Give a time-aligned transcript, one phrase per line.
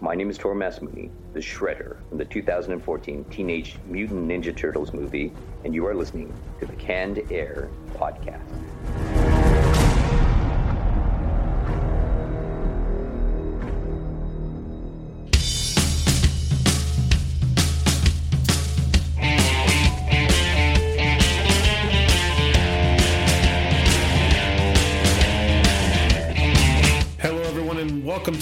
[0.00, 5.32] My name is Tor Masamune, the Shredder from the 2014 Teenage Mutant Ninja Turtles movie,
[5.64, 9.27] and you are listening to the Canned Air podcast.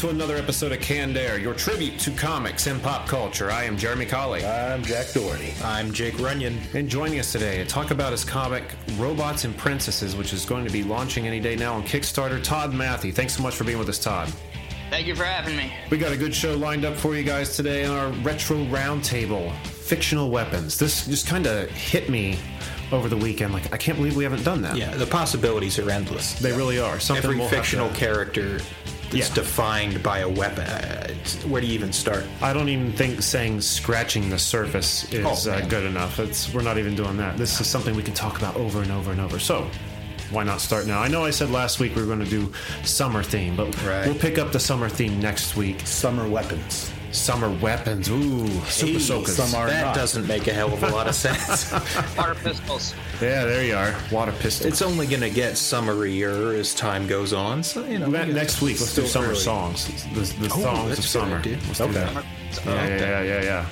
[0.06, 3.50] To another episode of Canned Air, your tribute to comics and pop culture.
[3.50, 4.46] I am Jeremy Colley.
[4.46, 5.52] I'm Jack Doherty.
[5.64, 6.60] I'm Jake Runyon.
[6.74, 8.62] And joining us today to talk about his comic
[8.98, 12.72] Robots and Princesses, which is going to be launching any day now on Kickstarter, Todd
[12.72, 13.10] Matthy.
[13.10, 14.32] Thanks so much for being with us, Todd.
[14.90, 15.72] Thank you for having me.
[15.90, 19.52] We got a good show lined up for you guys today on our retro roundtable
[19.64, 20.78] fictional weapons.
[20.78, 22.38] This just kind of hit me
[22.92, 23.52] over the weekend.
[23.52, 24.76] Like, I can't believe we haven't done that.
[24.76, 26.38] Yeah, the possibilities are endless.
[26.38, 27.00] They really are.
[27.00, 28.60] Something Every we'll have fictional to- character
[29.18, 29.34] that's Yeah.
[29.34, 30.64] defined by a weapon.
[30.64, 31.08] Uh,
[31.48, 32.24] where do you even start?
[32.40, 36.18] I don't even think saying scratching the surface is Oh, uh, good enough.
[36.18, 37.36] It's we're not even doing that.
[37.36, 39.38] This is something we can talk about over and over and over.
[39.38, 39.68] So,
[40.30, 41.00] why not start now?
[41.00, 42.52] I know I said last week we were going to do
[42.84, 44.06] summer theme, but Right.
[44.06, 45.82] we'll pick up the summer theme next week.
[45.84, 46.90] Summer weapons.
[47.16, 48.08] Summer weapons.
[48.08, 49.36] Ooh, super Hey, soakers.
[49.36, 49.94] some are- that not.
[49.94, 51.72] doesn't make a hell of a lot of sense.
[52.16, 52.94] Water pistols.
[53.20, 53.94] Yeah, there you are.
[54.12, 54.66] Water pistols.
[54.66, 57.62] it's only going to get summerier as time goes on.
[57.62, 59.36] So you know, Ne- next week, let's do summer early.
[59.36, 59.86] songs.
[60.14, 61.66] The, the Oh, songs that's of a good summer.
[61.68, 61.92] Let's Okay.
[61.92, 62.24] that.
[62.64, 63.66] Yeah, yeah, yeah, yeah, yeah.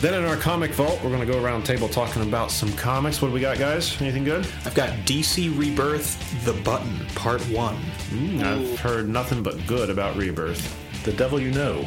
[0.00, 2.70] Then in our comic vault, we're going to go around the table talking about some
[2.74, 3.22] comics.
[3.22, 3.98] What do we got, guys?
[4.02, 4.46] Anything good?
[4.66, 7.76] I've got DC Rebirth: The Button Part One.
[8.10, 10.76] Mm, I've heard nothing but good about Rebirth.
[11.04, 11.86] The devil you know.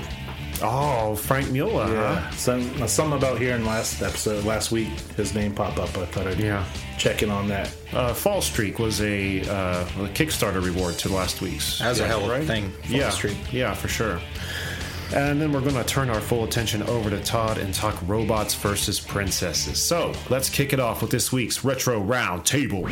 [0.62, 2.16] Oh, Frank Mula, Yeah.
[2.20, 2.32] huh?
[2.32, 5.96] Some, something about here in last episode, last week, his name pop up.
[5.98, 6.64] I thought I'd Yeah.
[6.98, 7.70] check in on that.
[7.94, 11.80] Uh, Fall Streak was a, uh, a Kickstarter reward to last week's.
[11.80, 12.48] That was a hell of a right?
[12.48, 13.38] thing, Fall yeah, Streak.
[13.52, 14.20] yeah, for sure.
[15.16, 18.54] And then we're going to turn our full attention over to Todd and talk robots
[18.56, 19.82] versus princesses.
[19.82, 22.86] So let's kick it off with this week's retro round table.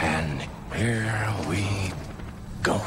[0.00, 0.42] And
[0.76, 1.92] here we
[2.62, 2.80] go.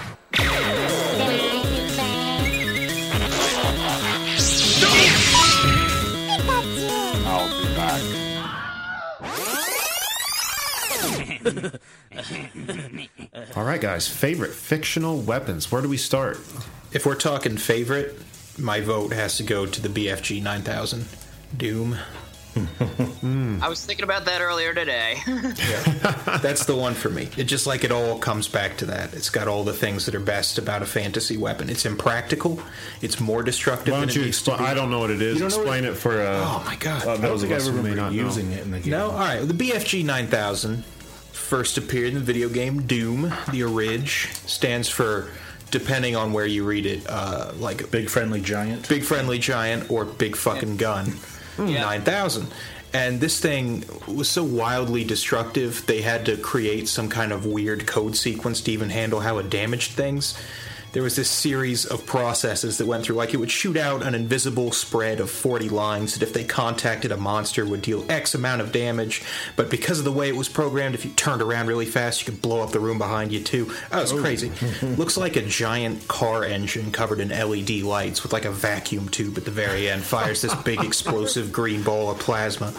[13.56, 15.72] All right, guys, favorite fictional weapons.
[15.72, 16.38] Where do we start?
[16.92, 18.20] If we're talking favorite,
[18.58, 21.06] my vote has to go to the BFG 9000
[21.58, 21.98] Doom.
[23.64, 25.16] I was thinking about that earlier today.
[25.26, 27.30] That's the one for me.
[27.36, 29.16] It just like it all comes back to that.
[29.16, 31.68] It's got all the things that are best about a fantasy weapon.
[31.68, 32.62] It's impractical.
[33.02, 34.60] It's more destructive Why than don't it you used explain?
[34.70, 35.40] I don't know what it is.
[35.40, 36.22] don't Explain it for.
[36.22, 37.08] Uh, Oh my god.
[37.08, 38.24] uh, I don't those of think I who may remember not know.
[38.24, 38.92] using it in the game.
[38.92, 39.40] no, all right.
[39.42, 40.84] The BFG 9000
[41.44, 43.32] first appeared in the video game Doom.
[43.52, 45.30] The orig stands for,
[45.72, 48.88] depending on where you read it, uh, like Big friendly giant.
[48.90, 51.14] big friendly giant or big fucking gun
[51.60, 51.82] Yeah.
[51.82, 52.48] 9000
[52.96, 57.86] and this thing was so wildly destructive they had to create some kind of weird
[57.88, 60.36] code sequence to even handle how it damaged things
[60.94, 64.14] there was this series of processes that went through like it would shoot out an
[64.14, 68.62] invisible spread of 40 lines that if they contacted a monster would deal x amount
[68.62, 69.24] of damage.
[69.56, 72.32] But because of the way it was programmed if you turned around really fast you
[72.32, 73.68] could blow up the room behind you too.
[73.70, 74.22] Oh, that was oh.
[74.22, 74.52] crazy.
[74.84, 79.38] Looks like a giant car engine covered in led lights with like a vacuum tube
[79.38, 80.04] at the very end.
[80.04, 82.72] Fires this big explosive green ball of plasma.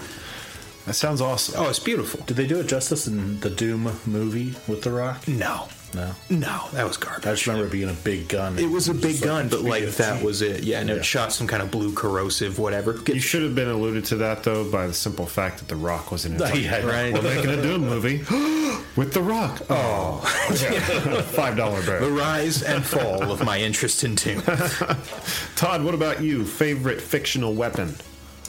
[0.87, 1.57] That sounds awesome.
[1.59, 2.23] oh it's beautiful.
[2.27, 5.27] Did they do it justice in the Doom movie with The Rock?
[5.27, 6.11] no No.
[6.31, 8.59] no that was garbage I just remember it being a big gun.
[8.59, 9.97] It was a big gun, but like BFG.
[9.99, 10.65] that was it.
[10.65, 10.97] Yeah, and Yeah.
[10.97, 12.99] it shot some kind of blue corrosive, whatever.
[13.07, 16.11] You should have been alluded to that though by the simple fact that The Rock
[16.11, 16.41] was in it.
[16.41, 17.13] It's like, Yeah, right.
[17.15, 18.19] We're making a Doom movie
[18.97, 19.63] with The Rock.
[19.71, 20.19] Oh,
[21.35, 22.09] five dollar barrel.
[22.09, 24.43] The rise and fall of my interest in Doom.
[25.57, 26.45] Todd, what about you?
[26.45, 27.95] Favorite fictional weapon?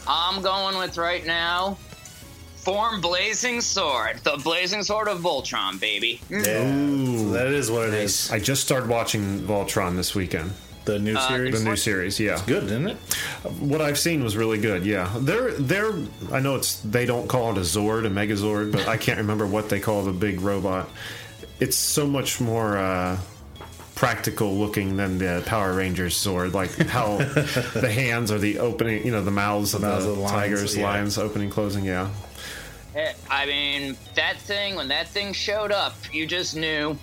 [0.08, 1.78] I'm going with right now.
[2.66, 4.18] Form Blazing Sword.
[4.24, 6.20] The Blazing Sword of Voltron, baby.
[6.32, 7.20] Yeah, mm.
[7.20, 8.32] so that is what it is.
[8.32, 10.52] I just started watching Voltron this weekend.
[10.86, 11.64] The new uh, series.
[11.64, 12.42] The new series, yeah.
[12.48, 12.98] Good, isn't it?
[13.46, 14.84] Uh, what I've seen was really good.
[14.84, 15.94] Yeah, they're they're.
[16.32, 19.46] I know it's they don't call it a Zord, a Megazord, but I can't remember
[19.46, 20.90] what they call the big robot.
[21.60, 22.78] It's so much more.
[22.78, 23.20] Uh,
[23.94, 26.54] practical looking than the Power Rangers sword.
[26.54, 30.18] Like how the hands are the opening, you know, the mouths of mouths the, of
[30.18, 30.84] the lions, tigers, yeah.
[30.84, 31.86] lions opening, closing.
[31.86, 32.10] Yeah.
[33.30, 36.98] I mean, that thing, when that thing showed up, you just knew,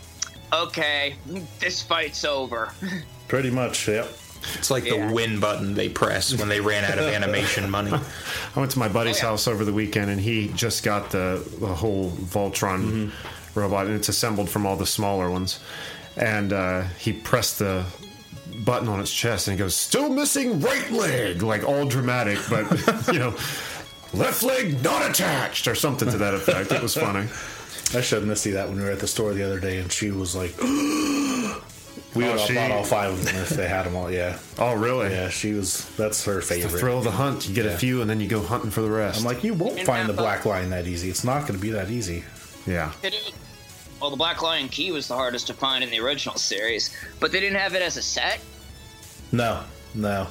[0.53, 1.15] okay,
[1.61, 2.73] this fight's over.
[3.29, 4.09] Pretty much, yep.
[4.55, 5.07] It's like Yeah.
[5.07, 7.93] the win button they press when they ran out of animation money.
[8.57, 9.31] I went to my buddy's Oh, yeah.
[9.31, 13.13] house over the weekend, and he just got the, the whole Voltron
[13.55, 15.61] robot, and it's assembled from all the smaller ones.
[16.17, 17.85] And uh, he pressed the
[18.65, 23.07] button on its chest, and he goes, "Still missing right leg," like all dramatic, but
[23.13, 23.35] you know,
[24.15, 26.73] left leg not attached, or something to that effect.
[26.73, 27.29] It was funny.
[27.99, 30.11] I showed Misty that when we were at the store the other day, and she
[30.11, 30.65] was like, "We
[32.15, 34.39] would Oh, have she- bought all five of them if they had them all." Yeah,
[34.59, 35.11] Oh, really?
[35.11, 35.29] yeah.
[35.29, 35.85] She was.
[35.97, 36.79] That's her The favorite.
[36.81, 37.49] thrill of the hunt.
[37.49, 39.19] You get a few, and then you go hunting for the rest.
[39.21, 41.11] I'm like, you won't And find the have Black Lion that easy.
[41.11, 42.25] It's not going to be that easy.
[42.67, 42.93] yeah.
[44.01, 47.31] Well, the Black Lion key was the hardest to find in the original series, but
[47.31, 48.41] they didn't have it as a set.
[49.31, 49.63] No,
[49.95, 50.27] no.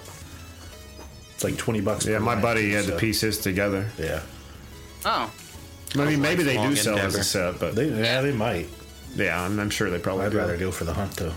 [1.41, 2.05] It's like twenty bucks.
[2.05, 3.89] Yeah, per my line, buddy had so- to piece his together.
[3.97, 4.21] Yeah,
[5.03, 5.33] Oh,
[5.95, 8.69] I mean, maybe they do lifelong sell as a set, but they yeah they might.
[9.15, 10.37] yeah, I'm, I'm sure they probably I'd do.
[10.37, 11.33] rather go for the hunt though.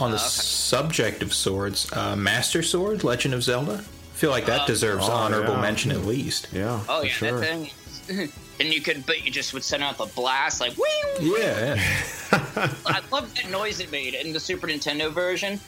[0.00, 3.74] On the subject of swords, uh, Master Sword, Legend of Zelda.
[3.74, 5.60] I feel like that deserves oh, honorable yeah.
[5.60, 6.48] mention at least.
[6.52, 6.80] Yeah.
[6.88, 7.40] oh for yeah, sure.
[7.40, 7.70] that
[8.08, 8.30] thing.
[8.60, 11.32] and you could, but you just would send out the blast like, wing.
[11.38, 12.72] Yeah, yeah.
[12.86, 15.60] I love that noise it made in the Super Nintendo version,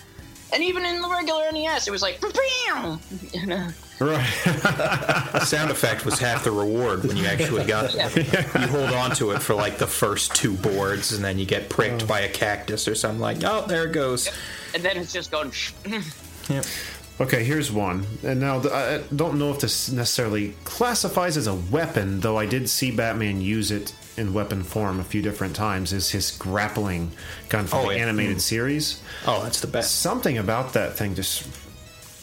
[0.52, 3.00] and even in the regular NES, it was like, bam.
[3.32, 3.68] You uh, know?
[4.00, 4.26] Right.
[4.44, 8.26] The sound effect was half the reward when you actually got it.
[8.54, 11.68] You hold on to it for like the first two boards, and then you get
[11.68, 13.38] pricked by a cactus or something like.
[13.44, 14.28] Oh, there it goes.
[14.74, 15.52] and then it's just going.
[16.48, 16.64] Yep.
[17.20, 18.06] okay, here's one.
[18.22, 22.70] And now I don't know if this necessarily classifies as a weapon, though I did
[22.70, 25.92] see Batman use it in weapon form a few different times.
[25.92, 27.12] Is his grappling
[27.48, 28.02] gun from Oh, the yeah.
[28.02, 28.40] animated mm.
[28.40, 29.00] series?
[29.26, 30.00] Oh, that's the best.
[30.00, 31.46] Something about that thing just.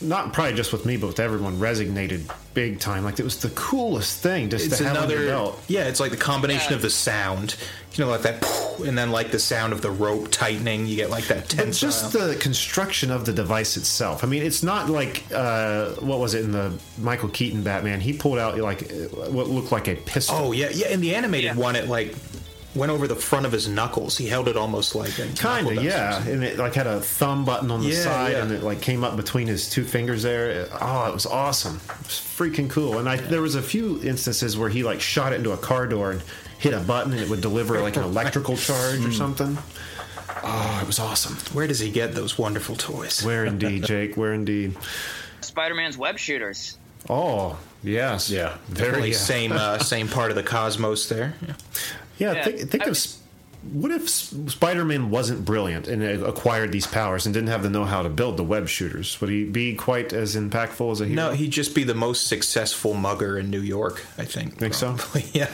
[0.01, 3.03] Not probably just with me, but with everyone resonated big time.
[3.05, 5.31] Like it was the coolest thing just It's to have on your another.
[5.31, 5.63] belt.
[5.67, 7.55] Yeah, it's like the combination of the sound,
[7.93, 8.45] you know, like that,
[8.85, 10.85] and then like the sound of the rope tightening.
[10.85, 14.23] You get like that But just the construction of the device itself.
[14.23, 18.01] I mean, it's not like uh, what was it in the Michael Keaton Batman?
[18.01, 18.91] He pulled out like
[19.29, 20.35] what looked like a pistol.
[20.37, 20.89] Oh yeah, yeah.
[20.89, 21.61] In the animated Yeah.
[21.61, 22.13] one, it like
[22.75, 24.17] went over the front of his knuckles.
[24.17, 26.21] He held it almost like a kind of, yeah.
[26.27, 28.43] And it like had a thumb button on the Yeah, side, yeah.
[28.43, 30.67] and it like came up between his two fingers there.
[30.81, 31.77] Oh, it was awesome.
[31.77, 32.97] It was freaking cool.
[32.99, 35.87] And I there was a few instances where he like shot it into a car
[35.87, 36.21] door and
[36.59, 39.07] hit a button, and it would deliver like an electrical charge Hmm.
[39.07, 39.57] or something.
[40.43, 41.35] Oh, it was awesome.
[41.55, 43.23] Where does he get those wonderful toys?
[43.23, 44.15] Where indeed, Jake?
[44.15, 44.75] Where indeed?
[45.41, 46.77] Spider-Man's web shooters.
[47.09, 48.29] Oh, yes.
[48.29, 49.15] Yeah, Very yeah.
[49.15, 51.35] same uh, same part of the cosmos there.
[51.47, 51.53] Yeah.
[52.17, 53.17] Yeah, Yeah, think, think of was-
[53.73, 58.09] what if Spider-Man wasn't brilliant and acquired these powers and didn't have the know-how to
[58.09, 59.19] build the web shooters?
[59.21, 61.15] Would he be quite as impactful as a hero?
[61.15, 64.05] No, he'd just be the most successful mugger in New York.
[64.19, 64.57] I think.
[64.59, 64.93] Think so?
[64.97, 65.25] probably.
[65.33, 65.49] Yeah.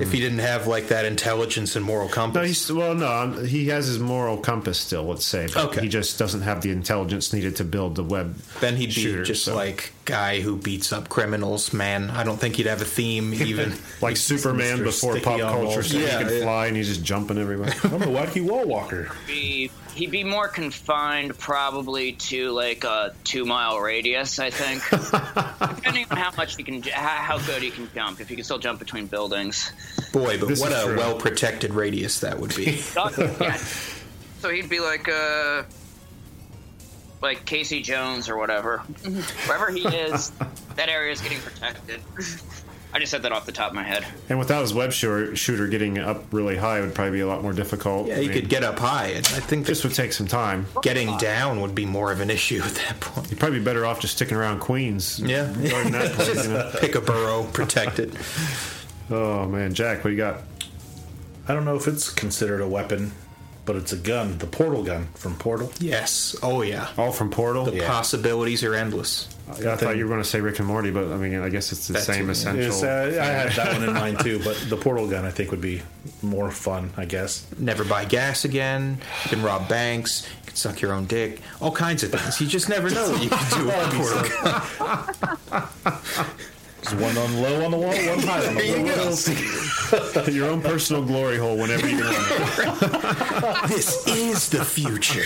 [0.00, 2.42] If he didn't have like that intelligence and moral compass.
[2.42, 2.94] No, he's well.
[2.94, 5.04] No, he has his moral compass still.
[5.04, 5.80] Let's say, but Okay.
[5.80, 8.36] he just doesn't have the intelligence needed to build the web.
[8.60, 9.54] then he'd be just so.
[9.56, 11.72] like guy who beats up criminals.
[11.72, 13.74] Man, I don't think he'd have a theme even.
[14.00, 14.84] like Superman Mr.
[14.84, 15.90] before Sticky pop culture, walls.
[15.90, 16.42] so Yeah, he could yeah.
[16.42, 17.68] fly and he's just jumping everywhere.
[17.84, 19.10] I'm a wacky wall walker.
[19.26, 24.38] Be he'd be more confined probably to like a two mile radius.
[24.38, 24.82] I think,
[25.76, 28.20] depending on how much he can, how how good he can jump.
[28.20, 29.70] If he can still jump between buildings.
[30.12, 32.80] Boy, but This what is a well protected radius that would be.
[32.96, 33.56] yeah.
[34.40, 35.64] So he'd be like uh
[37.20, 38.78] like Casey Jones or whatever.
[39.46, 40.30] Wherever he is,
[40.76, 42.00] that area is getting protected.
[42.90, 44.06] I just said that off the top of my head.
[44.30, 47.42] and without his web shooter, shooter getting up really high would probably be a lot
[47.42, 48.06] more difficult.
[48.08, 49.08] yeah, I mean, could get up high.
[49.08, 50.66] and I think This would take some time.
[50.80, 53.30] getting down would be more of an issue at that point.
[53.30, 55.20] You'd probably be better off just sticking around Queens.
[55.20, 55.52] Yeah.
[55.68, 56.70] Guarding that place, you know?
[56.80, 58.14] Pick a burrow, protect it.
[59.10, 60.42] Oh man, Jack, what do you got?
[61.46, 63.12] I don't know if it's considered a weapon,
[63.68, 64.38] but it's a gun.
[64.38, 65.70] The portal gun from Portal.
[65.78, 66.34] Yes.
[66.42, 66.88] Oh yeah.
[66.96, 67.66] All from Portal.
[67.66, 69.28] The possibilities are endless.
[69.46, 71.70] I thought you were going to say Rick and Morty, but I mean, I guess
[71.70, 72.62] it's the That same too, essential.
[72.62, 75.50] Yes, uh, I had that one in mind too, but the portal gun I think
[75.50, 75.82] would be
[76.22, 76.92] more fun.
[76.96, 77.46] I guess.
[77.58, 78.98] Never buy gas again.
[79.24, 80.26] You can rob banks.
[80.40, 81.42] You can suck your own dick.
[81.60, 82.40] All kinds of things.
[82.40, 85.08] You just never know what you can do with a
[85.50, 85.68] portal
[86.16, 86.24] gun.
[86.90, 90.24] There's one on low on the wall, one high on the There you wall.
[90.24, 90.30] go.
[90.32, 92.16] Your own personal glory hole whenever you want.
[93.68, 95.24] This is the future.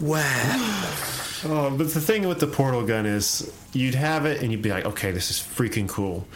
[0.00, 0.90] Wow.
[1.44, 4.70] Oh, but the thing with the portal gun is, you'd have it and you'd be
[4.70, 6.26] like, okay, this is freaking cool.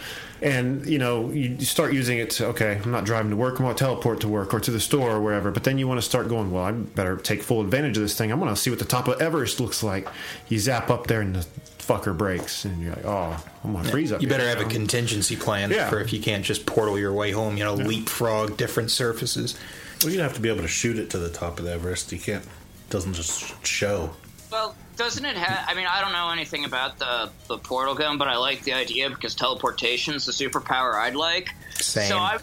[0.40, 3.60] and you know you you start using it to okay i'm not driving to work
[3.60, 5.86] i'm going to teleport to work or to the store or wherever but then you
[5.86, 8.52] want to start going well i better take full advantage of this thing i'm going
[8.52, 10.08] to see what the top of everest looks like
[10.48, 11.46] you zap up there and the
[11.82, 14.60] fucker breaks and you're like oh i'm going to freeze up You here better have
[14.64, 15.90] a contingency plan Yeah.
[15.90, 17.56] for if you can't just portal your way home.
[17.56, 19.58] You know, leapfrog different surfaces.
[20.02, 22.12] Well, you'd have to be able to shoot it to the top of the Everest.
[22.12, 22.44] You can't.
[22.90, 24.10] Doesn't just show.
[24.50, 25.64] Well, doesn't it have?
[25.68, 28.74] I mean, I don't know anything about the the portal gun, but I like the
[28.74, 31.50] idea because teleportation is the superpower I'd like.
[31.74, 32.08] Same.
[32.08, 32.38] So I,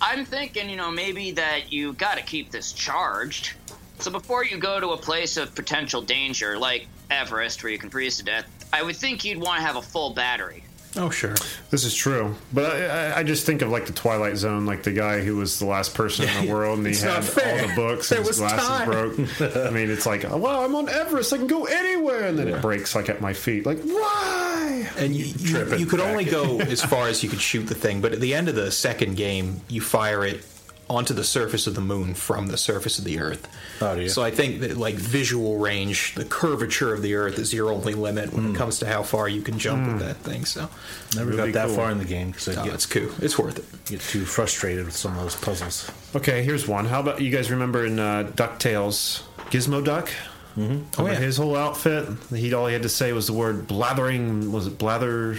[0.00, 3.52] I'm thinking, you know, maybe that you got to keep this charged.
[4.00, 7.90] So before you go to a place of potential danger, like Everest, where you can
[7.90, 10.62] freeze to death, I would think you'd want to have a full battery.
[10.96, 11.34] Oh, sure.
[11.70, 14.82] This is true, but I, I- I just think of like the Twilight Zone, like
[14.82, 17.20] the guy who was the last person in the world, and he had all
[17.68, 18.90] the books, There and his glasses time.
[18.90, 19.18] broke.
[19.66, 22.62] I mean, it's like, well, I'm on Everest, I can go anywhere, and then it
[22.62, 23.66] breaks like at my feet.
[23.66, 24.88] Like, why?
[24.96, 26.08] And you, you, you could back.
[26.08, 28.54] only go as far as you could shoot the thing, but at the end of
[28.54, 30.42] the second game, you fire it
[30.90, 33.48] onto the surface of the moon from the surface of the Earth.
[33.80, 34.08] Oh, do you?
[34.08, 37.94] So I think that like visual range, the curvature of the Earth is your only
[37.94, 40.44] limit when it comes to how far you can jump with that thing.
[40.44, 40.68] So
[41.14, 41.76] Never got that cool.
[41.76, 43.10] far in the game because I oh, get, it's cool.
[43.20, 43.84] It's worth it.
[43.90, 45.90] get too frustrated with some of those puzzles.
[46.16, 46.86] Okay, here's one.
[46.86, 50.10] How about you guys remember in uh, Ducktales, Gizmoduck?
[50.56, 51.00] Mm-hmm.
[51.00, 51.14] Oh, yeah.
[51.14, 52.08] his whole outfit.
[52.34, 54.50] He all he had to say was the word blathering.
[54.50, 55.38] Was it blather?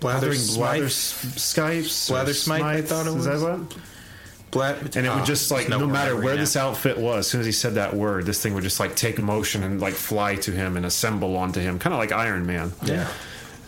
[0.00, 2.08] Blathering blather Skypes.
[2.08, 3.42] Blather Smite, I thought it Is that was.
[3.42, 3.76] what?
[4.56, 6.40] Black, And it would just like no, matter where now.
[6.40, 8.96] this outfit was, as soon as he said that word, this thing would just like
[8.96, 12.46] take motion and like fly to him and assemble onto him, kind of like Iron
[12.46, 12.72] Man.
[12.84, 13.08] Yeah.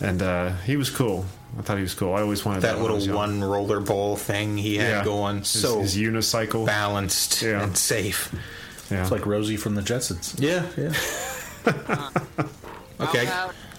[0.00, 1.26] And uh, he was cool.
[1.58, 2.14] I thought he was cool.
[2.14, 5.04] I always wanted that, that when little one roller ball thing he had Yeah.
[5.04, 6.66] going, His- so his unicycle.
[6.66, 7.62] balanced Yeah.
[7.62, 8.32] and safe.
[8.90, 9.02] Yeah.
[9.02, 10.34] It's like Rosie from the Jetsons.
[10.38, 10.92] Yeah, yeah.
[13.00, 13.28] okay.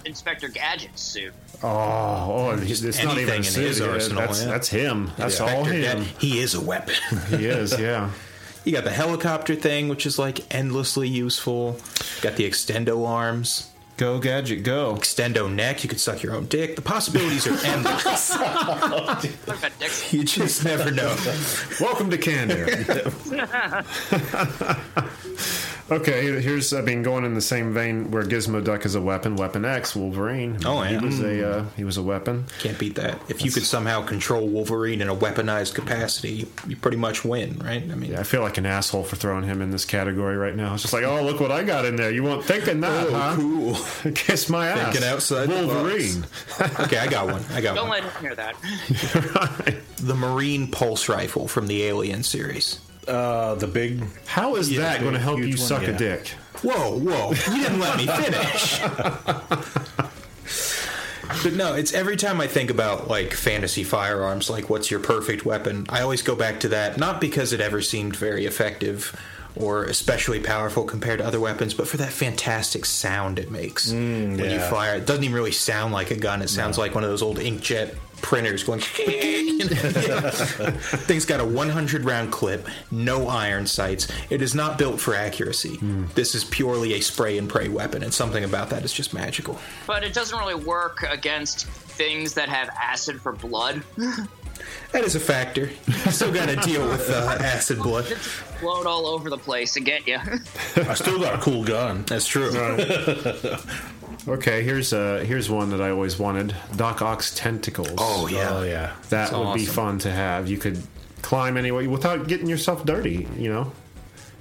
[0.00, 1.32] How about Inspector Gadget's suit?
[1.62, 3.66] Oh, oh it's it's not anything even in suit.
[3.66, 4.48] his Yeah, arsenal, That's, yeah.
[4.48, 5.10] that's him.
[5.18, 5.98] That's all Inspector him.
[6.04, 6.94] Gad- He is a weapon.
[7.28, 8.10] he is, yeah.
[8.62, 11.78] You got the helicopter thing, which is like endlessly useful.
[12.20, 14.96] Got the extendo arms, Go gadget, go.
[14.96, 15.82] extendo neck.
[15.82, 16.76] You could suck your own dick.
[16.76, 18.30] The possibilities are endless.
[18.38, 20.18] Look at Dixon.
[20.18, 21.16] you just never know.
[21.80, 23.12] Welcome to Canada.
[25.90, 29.36] okay, here's I mean going in the same vein where Gizmo Duck is a weapon.
[29.36, 30.58] Weapon X, Wolverine.
[30.64, 32.46] Oh, he was a uh, he was a weapon.
[32.60, 33.20] Can't beat that.
[33.28, 37.58] If you could somehow control Wolverine in a weaponized capacity, you, you pretty much win,
[37.58, 37.82] right?
[37.82, 40.54] I mean, Yeah, I feel like an asshole for throwing him in this category right
[40.56, 40.74] now.
[40.74, 42.10] It's just like, oh, look what I got in there.
[42.10, 43.36] You weren't thinking that, Oh, huh?
[43.36, 44.12] cool.
[44.14, 44.92] Kiss my ass.
[44.92, 45.66] Thinking outside the box.
[45.74, 46.24] Wolverine.
[46.80, 47.42] okay, I got one.
[47.52, 47.76] I got one.
[47.76, 48.02] Don't one.
[48.02, 48.54] let him hear that.
[50.00, 52.80] The Marine pulse rifle from the Alien series.
[53.10, 54.04] Uh, the big.
[54.26, 56.28] How is Yeah, that going to help huge you one, suck a dick?
[56.62, 57.30] Whoa, whoa!
[57.54, 58.80] You didn't let me finish.
[61.42, 65.44] but no, it's every time I think about like fantasy firearms, like what's your perfect
[65.44, 65.86] weapon?
[65.88, 69.18] I always go back to that, not because it ever seemed very effective
[69.56, 74.38] or especially powerful compared to other weapons, but for that fantastic sound it makes when
[74.38, 74.96] you fire.
[74.96, 76.40] It doesn't even really sound like a gun.
[76.42, 78.80] It sounds like one of those old inkjet printers going.
[81.06, 84.08] Thing's got a 100 round clip, no iron sights.
[84.30, 85.78] It is not built for accuracy.
[86.14, 89.58] This is purely a spray and pray weapon, and something about that is just magical.
[89.86, 93.82] But it doesn't really work against things that have acid for blood.
[94.92, 95.70] That is a factor.
[95.86, 98.04] You still got to deal with uh, acid blood.
[98.06, 100.18] Float all over the place and get you.
[100.76, 102.04] I still got a cool gun.
[102.06, 102.50] That's true.
[104.28, 106.54] Okay, here's uh here's one that I always wanted.
[106.76, 107.94] Doc Ock's tentacles.
[107.98, 108.48] Oh yeah.
[108.50, 108.92] Oh yeah.
[109.08, 110.48] that that's would be fun to have.
[110.48, 110.82] You could
[111.22, 113.26] climb anyway without getting yourself dirty.
[113.36, 113.72] You know,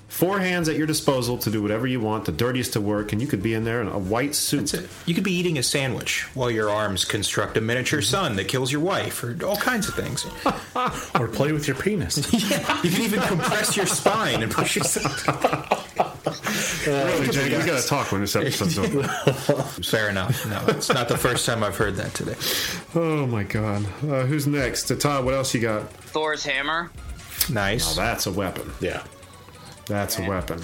[0.10, 2.26] four hands at your disposal to do whatever you want.
[2.26, 4.58] The dirtiest to work, and you could be in there in a white suit.
[4.72, 4.90] That's it.
[5.06, 8.72] You could be eating a sandwich while your arms construct a miniature sun that kills
[8.72, 10.26] your wife, or all kinds of things.
[11.20, 12.32] Or play with your penis.
[12.50, 15.26] yeah, you can even compress your spine and push yourself.
[16.86, 19.04] Really, Jake, we got to talk when this episode's over.
[19.84, 20.46] Fair enough.
[20.48, 22.36] No, it's not the first time I've heard that today.
[22.96, 24.90] Oh my god, uh, who's next?
[24.90, 25.92] Uh, Todd, what else you got?
[25.92, 26.90] Thor's hammer.
[27.52, 27.98] Nice.
[27.98, 28.72] Now that's a weapon.
[28.80, 29.04] yeah.
[29.90, 30.64] That's a weapon.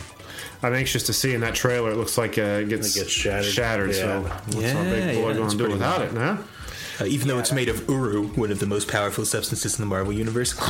[0.64, 1.92] I'm anxious to see in that trailer.
[1.92, 3.94] It looks like uh, it gets, It gets shattered.
[3.94, 4.22] so Yeah.
[4.56, 6.12] what's our big boy yeah, going to do pretty without it?
[6.12, 6.38] Huh?
[7.02, 9.86] Uh, even though it's made of Uru, one of the most powerful substances in the
[9.90, 10.54] Marvel universe.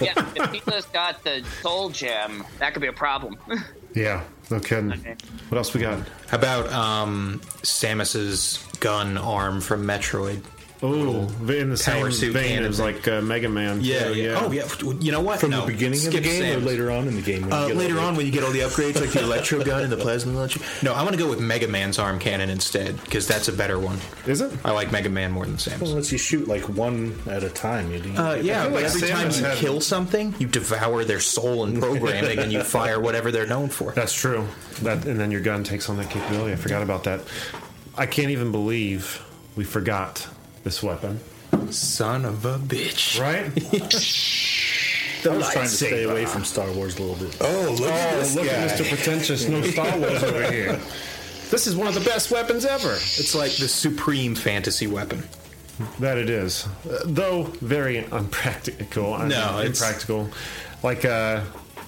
[0.00, 3.36] Yeah, if he's got the soul gem, that could be a problem.
[3.94, 4.92] Yeah, no kidding.
[4.92, 5.14] Okay.
[5.50, 6.00] What else we got?
[6.26, 10.42] How about um, Samus's gun arm from Metroid?
[10.86, 13.80] Oh, in the same power suit vein cannon as like uh, Mega Man.
[13.80, 14.38] Yeah, too, yeah.
[14.42, 14.64] Oh, yeah.
[15.00, 15.40] You know what?
[15.40, 15.62] From No.
[15.62, 16.56] the beginning of the game Samus.
[16.56, 17.42] or later on in the game?
[17.42, 19.90] when Uh, later on, when you get all the upgrades, like the electro gun and
[19.92, 20.60] the plasma launcher.
[20.82, 23.78] No, I want to go with Mega Man's arm cannon instead because that's a better
[23.78, 23.98] one.
[24.26, 24.52] Is it?
[24.64, 25.80] I like Mega Man more than Samus.
[25.80, 27.90] Well, lets you shoot like one at a time.
[27.90, 28.72] You didn't Uh, yeah, that.
[28.72, 32.52] but like every time you had- kill something, you devour their soul and programming, and
[32.52, 33.92] you fire whatever they're known for.
[33.92, 34.46] That's true.
[34.82, 36.52] That and then your gun takes on that capability.
[36.52, 37.22] I forgot about that.
[37.96, 39.24] I can't even believe
[39.56, 40.26] we forgot
[40.64, 41.20] this weapon.
[41.70, 43.20] Son of a bitch!
[43.20, 43.44] Right?
[45.26, 47.36] I was trying to stay away from Star Wars a little bit.
[47.40, 48.52] Oh, look at this look guy.
[48.52, 48.86] at Mr.
[48.88, 49.48] Pretentious.
[49.48, 50.78] No Star Wars over here.
[51.50, 52.92] This is one of the best weapons ever.
[52.92, 55.22] It's like the supreme fantasy weapon.
[55.98, 59.14] That it is, Uh, though very unpractical.
[59.14, 60.28] I No, mean, it's- impractical.
[60.82, 61.40] Like uh,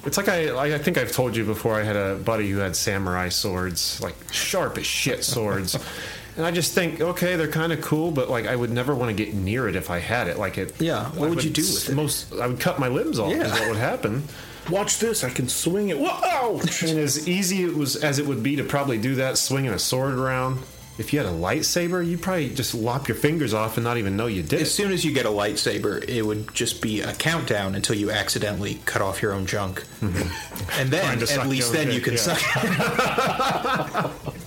[0.06, 1.74] it's like I, like I think I've told you before.
[1.74, 5.76] I had a buddy who had samurai swords, like sharp as shit swords.
[6.36, 9.16] And I just think, okay, they're kind of cool, but like I would never want
[9.16, 10.38] to get near it if I had it.
[10.38, 11.94] Like it, Yeah, what I would you do with it?
[11.94, 13.32] Most, I would cut my limbs off.
[13.32, 13.50] Is Yeah.
[13.52, 14.24] what would happen.
[14.70, 15.22] Watch this!
[15.22, 15.98] I can swing it.
[15.98, 16.60] Whoa!
[16.82, 19.78] And as easy it was as it would be to probably do that, swinging a
[19.78, 20.58] sword around.
[20.98, 24.16] If you had a lightsaber, you'd probably just lop your fingers off and not even
[24.16, 27.12] know you did As soon as you get a lightsaber, it would just be a
[27.12, 30.80] countdown until you accidentally cut off your own junk, mm-hmm.
[30.80, 32.18] and then Trying to suck at least your own then you can yeah.
[32.18, 34.12] suck.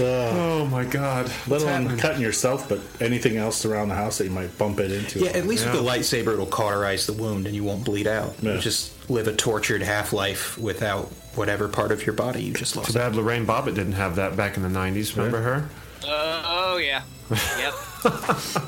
[0.00, 1.26] Oh my god!
[1.26, 4.80] Let What's alone cutting yourself, but anything else around the house that you might bump
[4.80, 5.20] it into.
[5.20, 5.72] Yeah, at least Yeah.
[5.72, 8.34] with the lightsaber, it'll cauterize the wound and you won't bleed out.
[8.42, 8.54] Yeah.
[8.54, 12.74] You just live a tortured half life without whatever part of your body you just
[12.74, 12.94] Too lost.
[12.94, 15.16] bad Lorena Bobbitt didn't have that back in the '90s.
[15.16, 15.68] Remember her?
[16.04, 17.02] Uh, oh yeah.
[17.30, 17.72] Yep.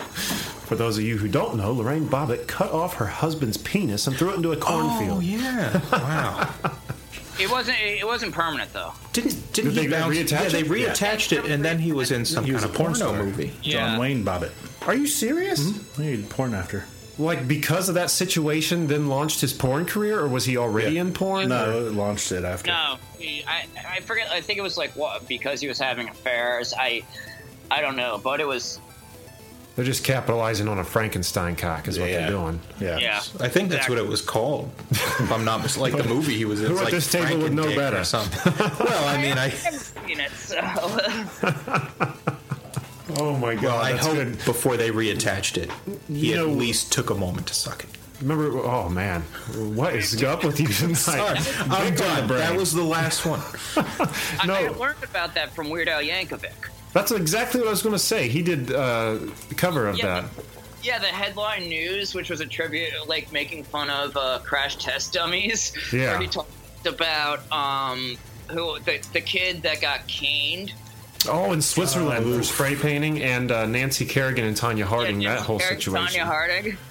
[0.64, 4.16] For those of you who don't know, Lorena Bobbitt cut off her husband's penis and
[4.16, 5.18] threw it into a cornfield.
[5.18, 5.80] Oh yeah!
[5.92, 6.54] Wow.
[7.40, 7.78] It wasn't.
[7.80, 8.92] It wasn't permanent though.
[9.12, 10.16] Didn't didn't Did he they bounce?
[10.16, 10.66] reattach yeah, they it?
[10.68, 13.12] reattached it, and then he was in some he was kind a of porn porno
[13.12, 13.24] star.
[13.24, 13.52] movie.
[13.62, 14.52] John Wayne Bobbitt.
[14.86, 15.60] Are you serious?
[15.96, 16.02] Hmm?
[16.02, 16.84] He had porn after.
[17.18, 21.02] Like because of that situation, then launched his porn career, or was he already Yeah.
[21.02, 21.48] in porn?
[21.48, 22.70] No, it launched it after.
[22.72, 24.28] No, he- I I forget.
[24.30, 26.74] I think it was like what because he was having affairs.
[26.76, 27.02] I
[27.70, 28.78] I don't know, but it was
[29.76, 32.20] They're just capitalizing on a Frankenstein cock, is what Yeah.
[32.20, 32.60] they're doing.
[32.80, 32.98] Yeah.
[32.98, 33.22] yeah.
[33.40, 34.70] I think that's what it was called.
[34.90, 36.66] If I'm not mis- like the movie he was in.
[36.66, 38.00] Who it's at like this table would know Frankendick better?
[38.00, 38.52] Or something.
[38.86, 40.60] well, I mean, I haven't seen it, so
[43.16, 43.62] Oh my god!
[43.64, 44.32] well, I that's hope good.
[44.44, 45.70] before they reattached it,
[46.08, 47.90] he You at know- least took a moment to suck it.
[48.22, 48.58] Remember?
[48.60, 49.20] Oh man,
[49.76, 50.94] what is up with you tonight?
[50.96, 51.38] Sorry,
[51.70, 52.26] I'm Big on done.
[52.28, 52.40] brain.
[52.40, 53.40] That was the last one.
[53.76, 54.54] I, No.
[54.54, 56.52] I learned about that from Weird Al Yankovic.
[56.94, 58.28] That's exactly what I was going to say.
[58.28, 60.22] He did uh, the cover of Yeah.
[60.22, 60.30] that.
[60.82, 65.12] Yeah, the headline news, which was a tribute, like making fun of uh, crash test
[65.12, 65.72] dummies.
[65.92, 66.10] Yeah.
[66.12, 66.50] Where he talked
[66.86, 68.16] about um,
[68.48, 70.72] who the, the kid that got caned.
[71.26, 75.22] Oh, in Switzerland for spray painting, and uh, Nancy Kerrigan and Tonya Harding.
[75.22, 76.20] Yeah, that whole Eric situation.
[76.20, 76.76] Tonya Harding.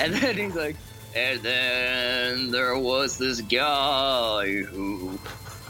[0.00, 0.74] And then he's like,
[1.14, 5.16] and then there was this guy who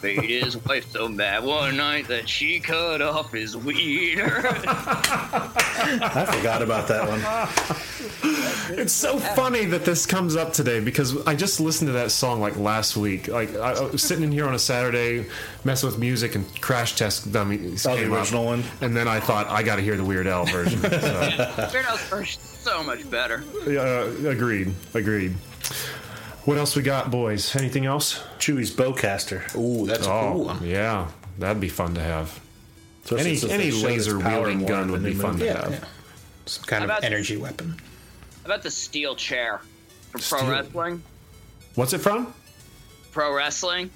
[0.05, 4.43] made his wife so mad one night that she cut off his wiener.
[4.47, 8.79] I forgot about that one.
[8.79, 12.41] It's so funny that this comes up today because I just listened to that song
[12.41, 13.29] like last week.
[13.29, 15.27] Like I, I was sitting in here on a Saturday,
[15.65, 18.19] messing with music, and Crash Test Dummies Oh, the came up.
[18.21, 18.63] original one?
[18.83, 20.81] And then I thought I got to hear the Weird Al version.
[20.81, 20.89] So,
[21.73, 23.43] Weird Al's version's so much better.
[23.67, 24.75] uh, agreed.
[24.93, 25.35] Agreed.
[26.45, 27.57] What else we got, boys?
[27.57, 28.23] Anything else?
[28.39, 29.43] Chewie's bowcaster.
[29.57, 30.65] Ooh, that's a cool Oh, one.
[30.65, 32.39] yeah, that'd be fun to have.
[33.05, 35.41] Especially Any any they showed his laser power wielding gun would be fun movie.
[35.41, 35.73] to Yeah, have.
[35.73, 35.85] yeah.
[36.47, 37.77] Some kind How of energy weapon.
[38.43, 39.61] How about the steel chair
[40.11, 41.03] from Steel- pro wrestling?
[41.77, 42.35] What's it from?
[43.13, 43.91] Pro wrestling.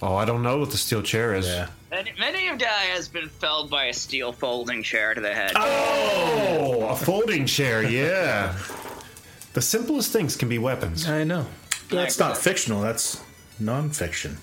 [0.00, 1.46] Oh, I don't know what the steel chair is.
[1.46, 1.68] Yeah.
[1.90, 5.52] Many, many of die has been felled by a steel folding chair to the head.
[5.54, 7.82] Oh, a folding chair.
[7.88, 8.56] Yeah.
[9.52, 11.06] the simplest things can be weapons.
[11.06, 11.46] I know.
[11.90, 12.80] That's not fictional.
[12.80, 13.22] That's
[13.60, 14.38] non-fiction.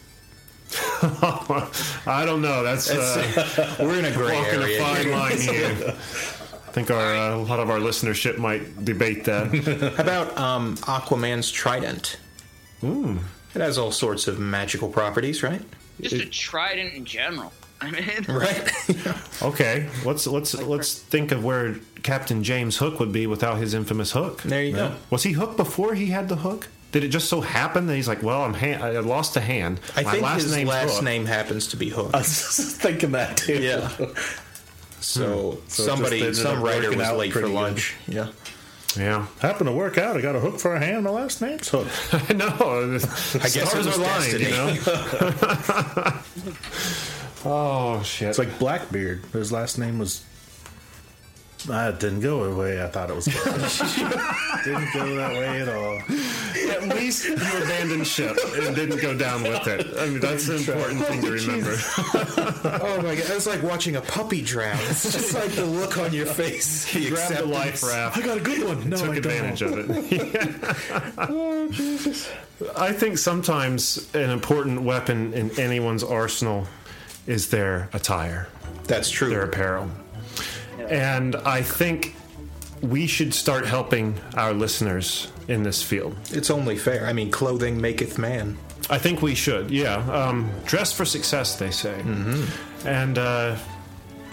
[1.02, 2.64] I don't know.
[2.64, 4.80] That's uh, We're in a gray walking a area.
[4.80, 5.72] fine line here.
[6.70, 9.48] I think our uh, a lot of our listenership might debate that.
[9.96, 12.20] How about um, Aquaman's trident?
[12.84, 15.62] It has all sorts of magical properties, right?
[16.00, 17.52] Just a trident in general.
[17.82, 18.72] I mean, Right.
[19.42, 24.12] Okay, let's let's let's think of where Captain James Hook would be without his infamous
[24.12, 24.44] hook.
[24.44, 24.96] there you go.
[25.10, 26.68] Was he hooked before he had the hook?
[26.92, 29.80] Did it just so happen that he's like, well, I'm ha- I lost a hand.
[29.96, 32.12] I My think last his name's last Hook." name happens to be Hook.
[32.14, 33.62] I was just thinking that too.
[33.62, 33.90] Yeah.
[35.00, 35.68] So, hmm.
[35.68, 37.62] So somebody, some writer working was out late for pretty good.
[37.62, 37.96] lunch.
[38.08, 38.30] Yeah.
[38.98, 40.18] Yeah, Happened to work out.
[40.18, 41.04] I got a hook for a hand.
[41.04, 41.88] My last name's Hook.
[42.12, 42.48] I know.
[42.50, 44.76] I guess it Stars was are lying, you know.
[47.46, 48.30] oh shit!
[48.30, 49.24] It's like Blackbeard.
[49.32, 50.24] His last name was
[51.68, 53.46] That didn't go the way I thought it was going.
[54.64, 55.96] didn't go that way at all.
[56.72, 59.86] At least you abandoned ship and didn't go down with it.
[60.00, 61.76] I mean, that's an important thing to remember.
[62.82, 64.78] Oh my god, it's like watching a puppy drown.
[64.84, 66.86] It's just like the look on your face.
[66.90, 68.18] He grabbed the life raft.
[68.18, 68.90] I got a good one.
[68.90, 69.80] No, took I advantage don't.
[69.80, 71.16] of it.
[71.18, 72.30] Oh Jesus!
[72.78, 76.68] I think sometimes an important weapon in anyone's arsenal
[77.28, 78.48] is their attire,
[78.86, 79.30] That's true.
[79.30, 79.90] their apparel.
[80.88, 82.16] And I think
[82.82, 86.16] we should start helping our listeners in this field.
[86.32, 87.06] It's only fair.
[87.06, 88.58] I mean, clothing maketh man.
[88.90, 89.98] I think we should, yeah.
[90.12, 92.00] Um, dress for success, they say.
[92.02, 92.88] Mm-hmm.
[92.88, 93.56] And uh,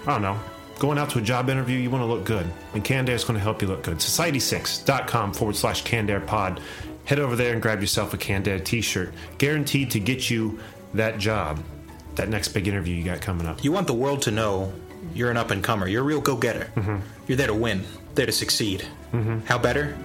[0.06, 0.38] I don't know.
[0.78, 2.46] Going out to a job interview, you want to look good.
[2.74, 3.96] And Canned Air is going to help you look good.
[3.98, 6.60] Society6.com forward slash Canned Air pod.
[7.04, 9.12] Head over there and grab yourself a Canned Air t shirt.
[9.38, 10.58] Guaranteed to get you
[10.94, 11.62] that job,
[12.14, 13.64] that next big interview you got coming up.
[13.64, 14.72] You want the world to know
[15.14, 15.86] you're an up and comer.
[15.88, 16.70] You're a real go getter.
[16.76, 16.96] Mm-hmm.
[17.26, 18.86] You're there to win, there to succeed.
[19.46, 19.96] How better?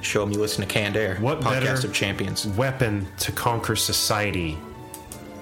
[0.00, 2.46] Show them you listen to Canned Air, What podcast of champions.
[2.46, 4.56] weapon to conquer society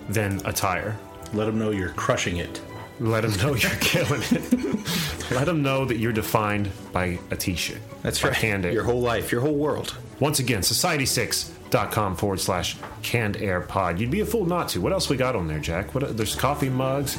[0.09, 0.96] than attire?
[1.33, 2.61] Let them know you're crushing it.
[3.01, 5.31] Let them know you're killing it.
[5.31, 7.79] Let them know that you're defined by a t-shirt.
[8.03, 8.35] That's right.
[8.35, 9.96] Canned Your whole life, your whole world.
[10.20, 13.98] Once again, society6.com forward slash canned air pod.
[13.98, 14.81] You'd be a fool not to.
[14.81, 15.94] What else we got on there, Jack?
[15.94, 17.18] What There's coffee mugs,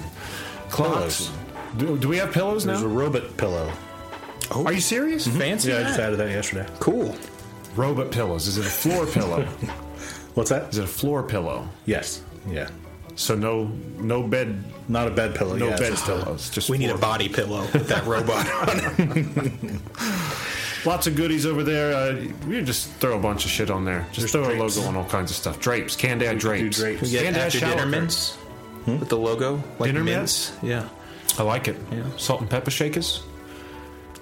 [0.69, 1.32] clocks.
[1.77, 2.73] Do, do we have pillows now?
[2.73, 3.71] There's a robot pillow.
[4.51, 5.25] Are you serious?
[5.27, 5.88] Fancy Yeah, I that?
[5.88, 6.67] just added that yesterday.
[6.79, 7.15] Cool.
[7.75, 8.47] Robot pillows.
[8.47, 9.43] Is it a floor pillow?
[10.36, 10.69] What's that?
[10.69, 11.67] Is it a floor pillow?
[11.86, 12.21] Yes.
[12.47, 12.69] Yeah.
[13.15, 13.65] So no
[13.97, 15.55] no bed Not a bed pillow.
[15.55, 16.49] no yeah, bed just a- pillows.
[16.49, 19.81] Just We need a floor body pillow with that robot on it.
[20.86, 21.93] Lots of goodies over there.
[21.95, 24.05] Uh, we just throw a bunch of shit on there.
[24.12, 24.75] Just throw drapes.
[24.75, 25.59] a logo on all kinds of stuff.
[25.59, 26.77] Drapes, Canned Air drapes.
[26.77, 27.01] drapes.
[27.03, 27.91] We get Canned after shower dinner curtain.
[28.01, 28.38] mints
[28.86, 29.63] with the logo.
[29.79, 30.51] Like Dinner mints.
[30.62, 30.89] Yeah.
[31.39, 31.76] I like it.
[31.91, 32.04] Yeah.
[32.17, 33.24] Salt and pepper shakers.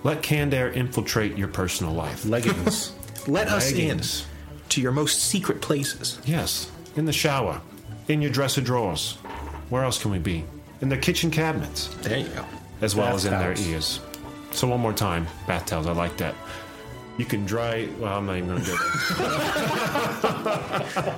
[0.03, 2.25] Let Canned Air infiltrate your personal life.
[2.25, 2.93] leggings.
[3.27, 4.01] Let us in
[4.69, 6.19] to your most secret places.
[6.25, 7.61] Yes, in the shower,
[8.07, 9.13] in your dresser drawers.
[9.69, 10.43] Where else can we be?
[10.81, 12.45] In their kitchen cabinets, There you go.
[12.81, 13.99] as well Bath as in their ears.
[14.51, 15.85] So one more time, bath towels.
[15.85, 16.33] I like that.
[17.17, 17.87] You can dry.
[17.99, 18.87] Well, I'm not even going to go there.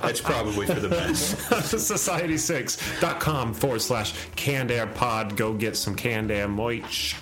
[0.02, 1.36] That's probably for the best.
[1.48, 5.36] Society6.com forward slash canned air pod.
[5.36, 7.14] Go get some canned air moich.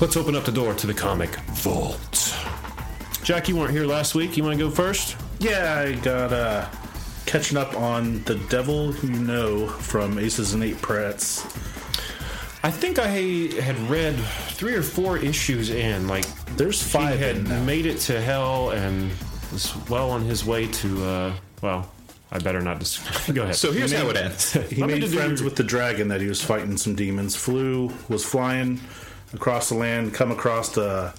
[0.00, 2.34] Let's open up the door to the comic vault.
[3.22, 4.36] Jack, you weren't here last week.
[4.36, 5.16] You want to go first?
[5.38, 6.66] yeah, I got uh,
[7.26, 11.44] catching up on the Devil You Know from Aces and Eights Press.
[12.66, 14.16] I think I had read
[14.48, 16.08] three or four issues in.
[16.08, 16.24] Like,
[16.56, 17.16] There's five.
[17.16, 19.12] he had made it to hell and
[19.52, 21.88] was well on his way to, uh, well,
[22.32, 22.98] I better not just
[23.34, 23.54] go ahead.
[23.54, 24.52] So here's how it ends.
[24.68, 27.36] He Let made do- friends with the dragon that he was fighting some demons.
[27.36, 28.80] Flew, was flying
[29.32, 31.14] across the land, come across a,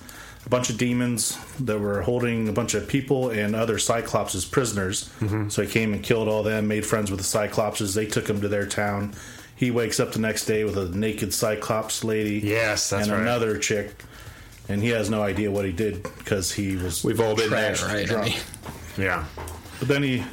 [0.45, 5.07] a bunch of demons that were holding a bunch of people and other cyclopses prisoners.
[5.21, 5.47] Mm-hmm.
[5.47, 7.95] So he came and killed all them, made friends with the Cyclopses.
[7.95, 9.13] They took him to their town.
[9.57, 12.39] He wakes up the next day with a naked Cyclops lady.
[12.39, 13.21] Yes, that's and right.
[13.21, 14.03] another chick.
[14.69, 17.03] And he has no idea what he did because he was.
[17.03, 18.11] We've all been there, right?
[18.11, 18.39] I mean,
[18.97, 19.25] yeah.
[19.79, 20.23] But then he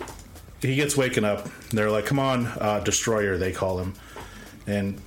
[0.60, 1.48] he gets waken up.
[1.70, 3.94] They're like, "Come on, uh, destroyer," they call him,
[4.66, 5.00] and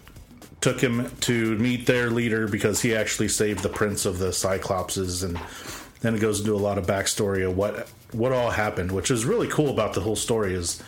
[0.62, 5.24] took him to meet their leader because he actually saved the prince of the Cyclopses.
[5.24, 5.40] And
[6.02, 9.26] then it goes into a lot of backstory of what what all happened, which is
[9.26, 10.56] really cool about the whole story.
[10.56, 10.82] Is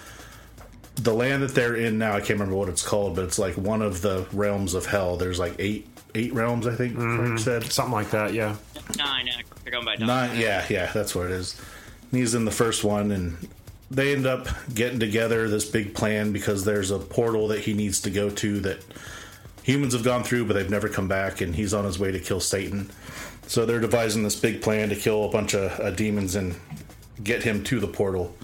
[1.04, 2.14] the land that they're in now?
[2.14, 5.18] I can't remember what it's called, but it's like one of the realms of hell.
[5.18, 7.64] There's like eight eight realms, I think Frank said.
[7.72, 8.56] Something like that, yeah.
[8.98, 9.28] Nine.
[9.28, 9.34] yeah,
[9.64, 10.08] They're going by nine.
[10.08, 11.60] Nine, yeah, yeah, that's what it is.
[12.12, 13.48] And he's in the first one, and
[13.92, 18.02] they end up getting together this big plan because there's a portal that he needs
[18.02, 18.84] to go to that
[19.64, 22.20] humans have gone through, but they've never come back, and he's on his way to
[22.20, 22.90] kill Satan.
[23.48, 26.56] So they're devising this big plan to kill a bunch of uh, demons and
[27.24, 28.36] get him to the portal.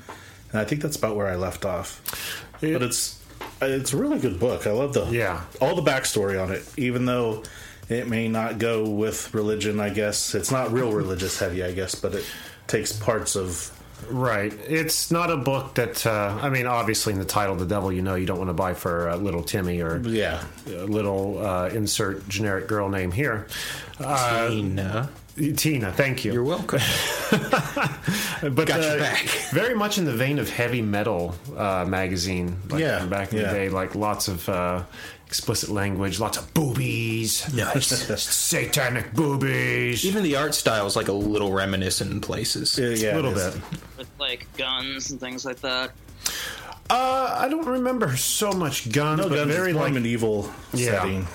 [0.52, 2.45] And I think that's about where I left off.
[2.62, 3.20] But it's
[3.62, 4.68] it's a really good book.
[4.68, 5.42] I love the Yeah.
[5.62, 7.44] all the backstory on it, even though
[7.90, 9.80] it may not go with religion.
[9.80, 11.64] I guess it's not real religious heavy.
[11.64, 12.26] I guess, but it
[12.68, 13.72] takes parts of
[14.10, 14.54] Right.
[14.68, 18.02] It's not a book that, uh, I mean, obviously in the title, The Devil You
[18.02, 20.44] Know, you don't want to buy for uh, little Timmy or yeah.
[20.68, 23.48] little uh, insert generic girl name here.
[23.98, 25.10] Uh, Tina,
[25.58, 26.32] Tina, thank you.
[26.34, 26.80] you're welcome.
[27.32, 29.26] but Got your uh, back.
[29.52, 32.58] very much in the vein of heavy metal uh, magazine.
[32.70, 33.48] Like Yeah, from back in yeah.
[33.52, 34.84] the day, like lots of uh,
[35.28, 37.88] explicit language, lots of boobies, Nice.
[38.22, 40.06] satanic boobies.
[40.06, 42.78] Even the art style is like a little reminiscent in places.
[42.80, 43.56] Yeah, yeah, a little bit.
[43.98, 45.92] with like guns and things like that.
[46.90, 50.50] Uh, I don't remember so much guns, No, but guns, very it's more like medieval
[50.74, 50.92] Yeah.
[51.02, 51.28] setting.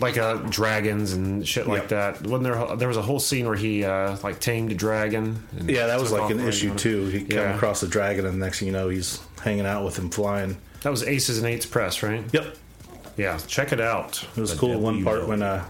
[0.00, 1.88] Like uh, dragons and shit like Yep.
[1.90, 2.26] that.
[2.26, 5.42] When there there was a whole scene where he uh, like tamed a dragon.
[5.58, 7.06] And Yeah, that was like an issue too.
[7.06, 9.98] He came across the dragon, and the next thing you know, he's hanging out with
[9.98, 10.56] him flying.
[10.82, 12.22] That was Aces and Eights Press, right?
[12.32, 12.56] Yep,
[13.16, 14.24] Yeah, check it out.
[14.36, 14.68] it was The cool.
[14.70, 15.64] devil One part when uh,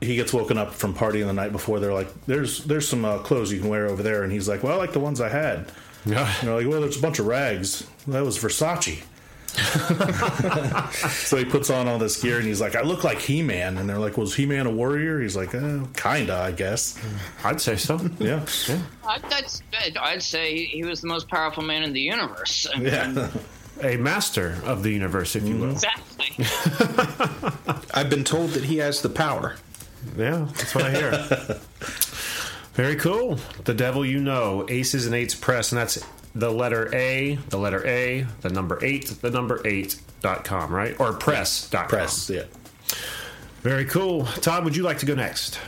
[0.00, 1.80] he gets woken up from partying the night before.
[1.80, 4.62] They're like, "There's there's some uh, clothes you can wear over there," and he's like,
[4.62, 5.70] "Well, I like the ones I had."
[6.04, 6.26] Yeah.
[6.40, 7.86] And they're like, "Well, there's a bunch of rags.
[8.06, 9.02] That was Versace."
[11.10, 13.78] so he puts on all this gear and he's like, "I look like He Man,"
[13.78, 16.98] and they're like, "Was He Man a warrior?" He's like, eh, "Kinda, I guess."
[17.44, 18.00] I'd say so.
[18.18, 18.44] Yeah,
[19.06, 19.62] I, that's,
[20.00, 22.66] I'd say he, he was the most powerful man in the universe.
[22.72, 23.30] I mean, yeah.
[23.82, 25.72] a master of the universe, if you will.
[25.72, 26.36] Exactly.
[27.94, 29.56] I've been told that he has the power.
[30.16, 31.10] Yeah, that's what I hear.
[32.74, 33.38] Very cool.
[33.64, 35.98] The Devil You Know, Aces and Eights Press, and that's
[36.38, 40.98] the letter A, the letter A, the number eight, the number eight dot com, right?
[41.00, 41.98] Or press dot com.
[41.98, 42.30] Press.
[42.30, 42.44] Yeah.
[43.62, 44.24] Very cool.
[44.26, 45.58] Todd, would you like to go next?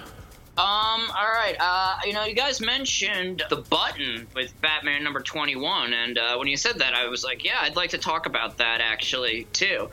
[0.57, 1.57] Um, all right.
[1.59, 6.49] Uh, you know, you guys mentioned the button with Batman number 21, and uh, when
[6.49, 9.89] you said that, I was like, yeah, I'd like to talk about that actually, too.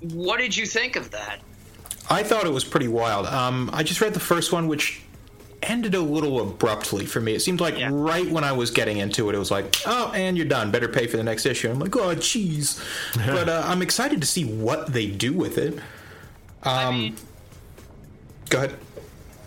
[0.00, 1.40] What did you think of that?
[2.08, 3.26] I thought it was pretty wild.
[3.26, 5.02] Um, I just read the first one, which
[5.64, 7.34] ended a little abruptly for me.
[7.34, 7.90] It seemed like Yeah.
[7.92, 10.70] right when I was getting into it, it was like, oh, and you're done.
[10.70, 11.70] Better pay for the next issue.
[11.70, 12.80] I'm like, oh, jeez.
[13.26, 15.78] but uh, I'm excited to see what they do with it.
[16.62, 17.16] I Um, mean,
[18.50, 18.74] Go ahead.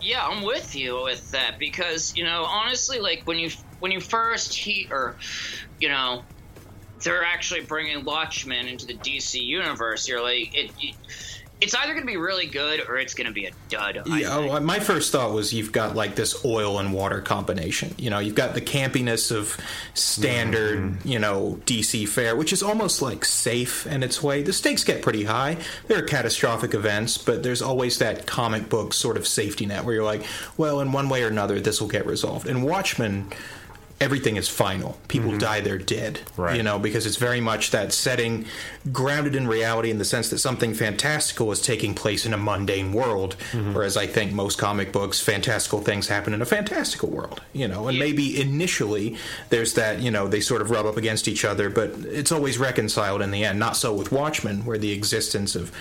[0.01, 3.49] yeah, I'm with you with that because you know, honestly, like when you
[3.79, 5.15] when you first hear,
[5.79, 6.23] you know,
[7.03, 10.07] they're actually bringing Watchmen into the DC universe.
[10.07, 10.95] You're like, it, it
[11.59, 13.97] it's either going to be really good or it's going to be a dud.
[14.09, 14.51] I Yeah, think.
[14.53, 17.95] oh, my first thought was you've got like this oil and water combination.
[17.97, 19.57] You know, you've got the campiness of
[19.95, 21.07] standard, mm-hmm.
[21.07, 24.43] you know, DC fare, which is almost like safe in its way.
[24.43, 25.57] The stakes get pretty high.
[25.87, 29.95] There are catastrophic events, but there's always that comic book sort of safety net where
[29.95, 30.23] you're like,
[30.57, 32.47] well, in one way or another, this will get resolved.
[32.47, 33.31] And Watchmen.
[33.99, 34.97] Everything is final.
[35.07, 35.39] People mm-hmm.
[35.39, 36.19] die, they're dead.
[36.37, 36.55] Right.
[36.55, 38.45] You know, because it's very much that setting
[38.91, 42.93] grounded in reality in the sense that something fantastical is taking place in a mundane
[42.93, 43.35] world.
[43.51, 43.73] Mm-hmm.
[43.73, 47.87] Whereas I think most comic books, fantastical things happen in a fantastical world, you know,
[47.87, 49.17] and maybe initially
[49.49, 52.57] there's that, you know, they sort of rub up against each other, but it's always
[52.57, 53.57] reconciled in the end.
[53.57, 55.71] Not so with Watchmen, where the existence of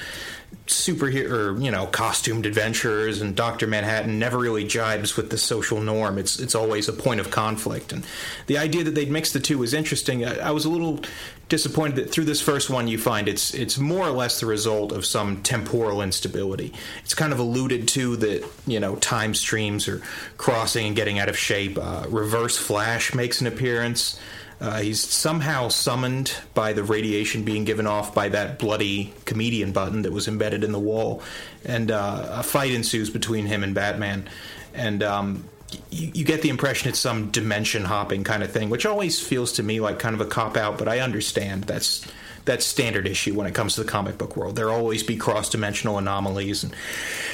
[0.67, 6.19] superhero you know costumed adventurers and Doctor Manhattan never really jibes with the social norm.
[6.19, 8.05] It's it's always a point of conflict, and
[8.47, 10.25] the idea that they'd mix the two was interesting.
[10.25, 11.01] I, I was a little
[11.49, 14.91] disappointed that through this first one you find it's it's more or less the result
[14.91, 16.73] of some temporal instability.
[17.05, 20.03] It's kind of alluded to that you know time streams are
[20.37, 21.79] crossing and getting out of shape.
[21.81, 24.19] Uh, Reverse Flash makes an appearance.
[24.59, 30.03] Uh, he's somehow summoned by the radiation being given off by that bloody comedian button
[30.03, 31.23] that was embedded in the wall,
[31.65, 34.29] and uh, a fight ensues between him and Batman.
[34.73, 35.45] And um,
[35.91, 39.53] you, you get the impression it's some dimension hopping kind of thing, which always feels
[39.53, 40.79] to me like kind of a cop out.
[40.79, 42.07] But I understand that's
[42.47, 44.57] that's standard issue when it comes to the comic book world.
[44.57, 46.75] There'll always be cross dimensional anomalies, and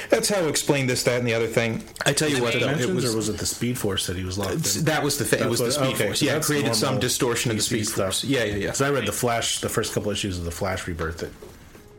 [0.09, 1.83] that's how I explain this, that, and the other thing.
[2.05, 4.25] I tell you what, though, it was or was it the Speed Force that he
[4.25, 4.83] was locked in?
[4.85, 5.41] that was the thing.
[5.43, 6.19] It was the Speed okay, Force.
[6.19, 7.97] so Yeah, it created some normal distortion in the Speed stuff.
[7.97, 8.23] Force.
[8.25, 8.59] Yeah, yeah, yeah.
[8.65, 11.31] Because I read the Flash, the first couple issues of the Flash Rebirth that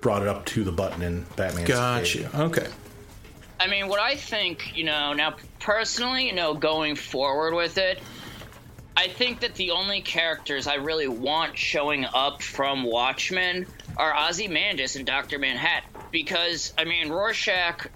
[0.00, 1.64] brought it up to the button in Batman.
[1.64, 2.29] Gotcha.
[2.38, 2.66] Okay.
[3.61, 8.00] I mean, what I think, you know, now personally, you know, going forward with it,
[8.96, 14.96] I think that the only characters I really want showing up from Watchmen are Ozymandias
[14.96, 17.88] and Doctor Manhattan, because I mean, Rorschach,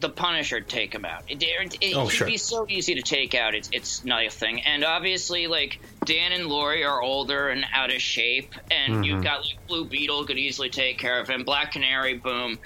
[0.00, 1.22] the Punisher, take him out.
[1.28, 2.26] It, it, it Oh, sure.
[2.26, 3.54] be so easy to take out.
[3.54, 8.54] It's it's nothing, and obviously, like Dan and Laurie are older and out of shape,
[8.70, 9.24] and you've mm-hmm.
[9.24, 11.44] got like Blue Beetle could easily take care of him.
[11.44, 12.58] Black Canary, boom.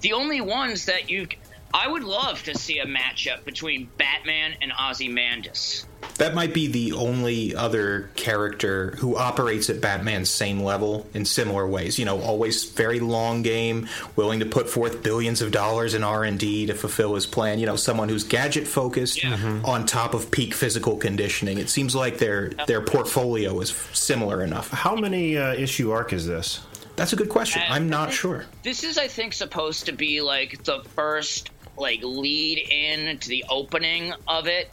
[0.00, 1.26] The only ones that you,
[1.74, 5.86] I would love to see a matchup between Batman and Ozymandias.
[6.20, 11.66] That might be the only other character who operates at Batman's same level in similar
[11.66, 11.98] ways.
[11.98, 16.22] You know, always very long game, willing to put forth billions of dollars in R
[16.24, 17.58] and D to fulfill his plan.
[17.58, 19.34] You know, someone who's gadget focused Yeah.
[19.38, 19.66] Mhm.
[19.66, 21.56] on top of peak physical conditioning.
[21.56, 24.70] It seems like their their portfolio is similar enough.
[24.70, 26.60] How many uh, issue arc is this?
[26.96, 27.62] That's a good question.
[27.62, 28.44] And I'm not think sure.
[28.62, 33.42] This is, I think, supposed to be like the first like lead in to the
[33.48, 34.70] opening of it.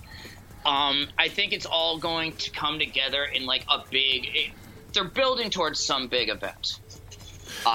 [0.66, 4.26] Um, I think it's all going to come together in like a big.
[4.34, 4.52] It,
[4.94, 6.80] they're building towards some big event.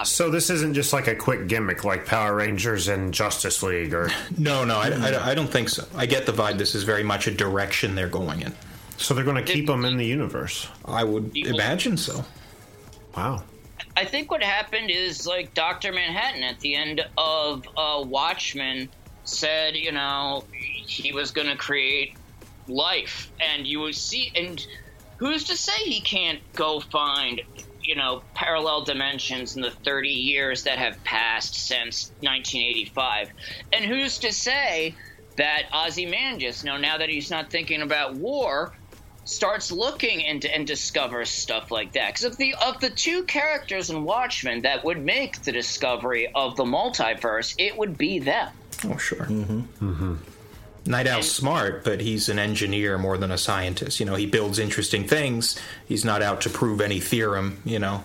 [0.04, 4.10] So this isn't just like a quick gimmick like Power Rangers and Justice League, or
[4.38, 5.86] No, no, I, I, I don't think so.
[5.94, 6.56] I get the vibe.
[6.58, 8.54] This is very much a direction they're going in.
[8.96, 10.68] so they're going to keep them in the universe.
[10.84, 12.24] I would Equal- imagine so.
[13.16, 13.42] Wow.
[13.96, 18.88] I think what happened is like Doctor Manhattan at the end of uh, Watchmen
[19.24, 22.14] said, you know, he was going to create
[22.68, 24.32] life, and you will see.
[24.34, 24.64] And
[25.16, 27.40] who's to say he can't go find,
[27.82, 33.30] you know, parallel dimensions in the 30 years that have passed since 1985?
[33.72, 34.94] And who's to say
[35.36, 38.72] that Ozymandias, you know, now that he's not thinking about war,
[39.24, 42.08] starts looking into and discovers stuff like that.
[42.08, 46.56] Because of the of the two characters in Watchmen that would make the discovery of
[46.56, 48.48] the multiverse, it would be them.
[48.84, 49.26] Oh, sure.
[49.26, 50.16] Mm-hmm.
[50.84, 54.00] Nite Owl's smart, but he's an engineer more than a scientist.
[54.00, 55.58] You know, he builds interesting things.
[55.86, 57.62] He's not out to prove any theorem.
[57.64, 58.04] You know,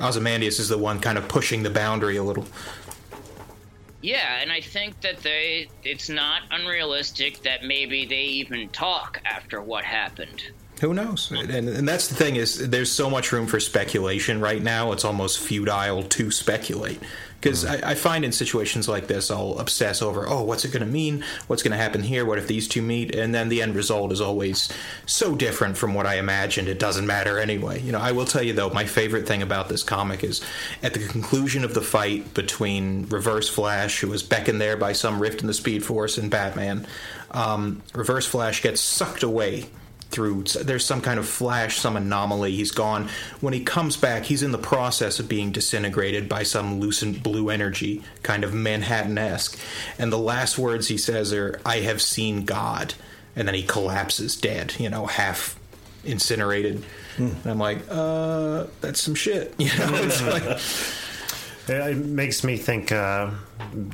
[0.00, 2.46] Ozymandias is the one kind of pushing the boundary a little.
[4.02, 9.62] Yeah, and I think that they it's not unrealistic that maybe they even talk after
[9.62, 10.42] what happened.
[10.80, 11.30] Who knows?
[11.30, 14.92] And, and that's the thing is, there's so much room for speculation right now.
[14.92, 17.00] It's almost futile to speculate
[17.46, 20.84] because I, I find in situations like this, I'll obsess over, oh, what's it going
[20.84, 21.24] to mean?
[21.46, 22.24] What's going to happen here?
[22.24, 23.14] What if these two meet?
[23.14, 24.68] And then the end result is always
[25.06, 26.66] so different from what I imagined.
[26.66, 27.80] It doesn't matter anyway.
[27.80, 30.40] You know, I will tell you though, my favorite thing about this comic is
[30.82, 35.22] at the conclusion of the fight between Reverse Flash, who was beckoned there by some
[35.22, 36.84] rift in the Speed Force, and Batman.
[37.30, 39.66] Um, Reverse Flash gets sucked away
[40.10, 43.08] through there's some kind of flash some anomaly he's gone.
[43.40, 47.50] When he comes back he's in the process of being disintegrated by some lucent blue
[47.50, 49.58] energy kind of manhattan-esque.
[49.98, 52.94] And the last words he says are i have seen god.
[53.34, 55.58] And then he collapses dead you know half
[56.04, 56.84] incinerated.
[57.18, 59.54] And i'm like uh that's some shit.
[59.58, 60.58] You know it's like
[61.68, 63.30] It makes me think uh,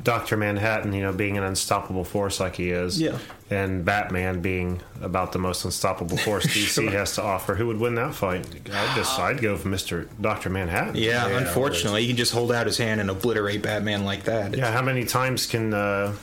[0.03, 3.17] Doctor Manhattan, you know, being an unstoppable force like he is, Yeah.
[3.49, 7.55] and Batman being about the most unstoppable force DC has to offer.
[7.55, 8.45] Who would win that fight?
[8.71, 10.95] I'd just I'd go for Mister Doctor Manhattan.
[10.95, 14.71] yeah, unfortunately he can just hold out his hand and obliterate batman like that Yeah,
[14.71, 15.73] how many times can?
[15.73, 16.13] Uh,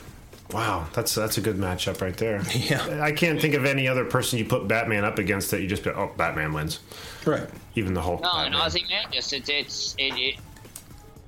[0.53, 2.43] wow, that's that's a good matchup right there.
[2.55, 3.01] Yeah.
[3.03, 5.83] I can't think of any other person you put Batman up against that you just
[5.83, 6.79] be oh Batman wins.
[7.27, 8.23] right Even the Hulk.
[8.23, 8.67] No, and Batman.
[8.67, 10.37] Ozymandias, it's it's it, it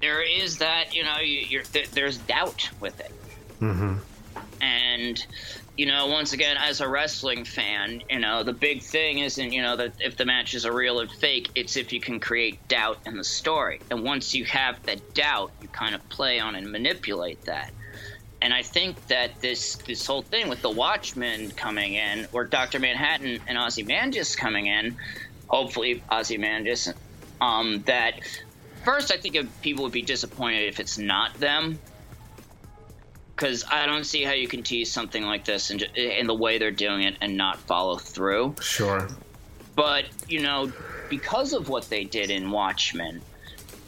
[0.03, 3.12] there is that you know you, you're th- there's doubt with it,
[3.61, 3.95] mm-hmm.
[4.61, 5.27] and
[5.79, 9.62] you know once again as a wrestling fan, you know the big thing isn't you
[9.62, 12.99] know that if the matches are real or fake, it's if you can create doubt
[13.07, 16.71] in the story, and once you have that doubt, you kind of play on and
[16.71, 17.73] manipulate that.
[18.43, 22.81] And I think that this this whole thing with the Watchmen coming in, or Doctor
[22.81, 24.97] Manhattan and Ozymandias coming in,
[25.47, 26.93] hopefully Ozymandias,
[27.41, 28.19] um, that
[28.85, 31.79] first I think people would be disappointed if it's not them,
[33.35, 36.59] because I don't see how you can tease something like this in, in the way
[36.59, 38.55] they're doing it and not follow through.
[38.61, 39.09] Sure.
[39.75, 40.73] But you know,
[41.09, 43.21] because of what they did in Watchmen,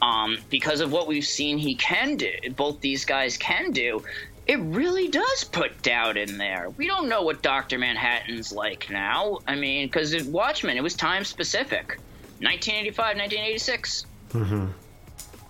[0.01, 4.03] um, because of what we've seen he can do, both these guys can do,
[4.47, 6.69] it really does put doubt in there.
[6.77, 9.39] We don't know what Doctor Manhattan's like now.
[9.47, 11.97] I mean, because Watchmen, it was time specific,
[12.39, 14.05] 1985, 1986.
[14.33, 14.65] Mm-hmm.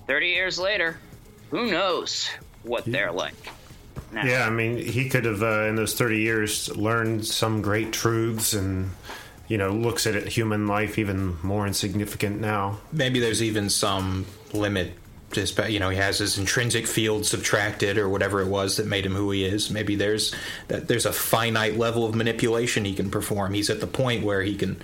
[0.08, 0.98] Thirty years later,
[1.50, 2.30] who knows
[2.64, 3.34] what they're like?
[4.12, 4.26] Now.
[4.26, 8.54] Yeah, I mean, he could have uh, in those thirty years learned some great truths,
[8.54, 8.92] and
[9.48, 12.80] you know, looks at it, human life even more insignificant now.
[12.92, 15.00] maybe there's even some limit to
[15.36, 19.06] his, you know he has his intrinsic field subtracted or whatever it was that made
[19.06, 19.70] him who he is.
[19.70, 20.34] Maybe there's
[20.68, 23.54] that there's a finite level of manipulation he can perform.
[23.54, 24.82] He's at the point where he can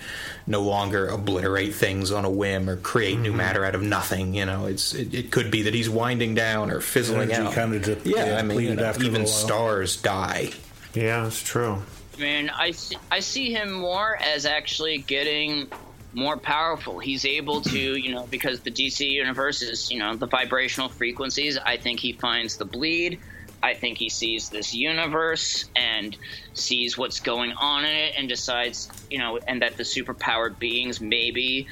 [0.48, 3.38] no longer obliterate things on a whim or create new mm-hmm.
[3.38, 4.66] matter out of nothing you know?
[4.66, 7.54] It's it, it could be that he's winding down or fizzling Energy out.
[7.54, 10.52] kinda de- yeah i mean you know, after even stars die.
[10.94, 11.82] Yeah, it's true.
[12.18, 15.68] I mean, I see, I see him more as actually getting
[16.13, 17.00] more powerful.
[17.00, 21.58] He's able to, you know, because the DC universe is, you know, the vibrational frequencies.
[21.58, 23.19] I think he finds the bleed.
[23.63, 26.17] I think he sees this universe and
[26.54, 31.00] sees what's going on in it and decides, you know, and that the superpowered beings
[31.00, 31.67] maybe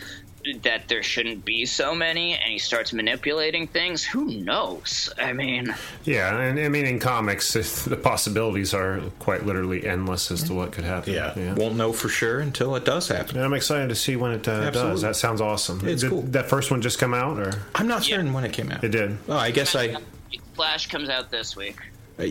[0.64, 4.04] that there shouldn't be so many and he starts manipulating things.
[4.04, 5.10] Who knows?
[5.18, 5.74] I mean,
[6.06, 7.54] Yeah, and I mean, in comics,
[7.86, 11.14] the possibilities are quite literally endless as to what could happen.
[11.14, 11.54] Yeah.
[11.56, 14.48] won't know for sure until it does happen And I'm excited to see when it
[14.48, 15.02] uh, does.
[15.02, 15.88] That sounds awesome.
[15.88, 16.22] It's did cool.
[16.24, 18.90] that first one just come out, or i'm not certain when it came out it
[18.90, 19.18] did?
[19.28, 19.96] oh i guess i
[20.60, 21.78] Flash comes out this week.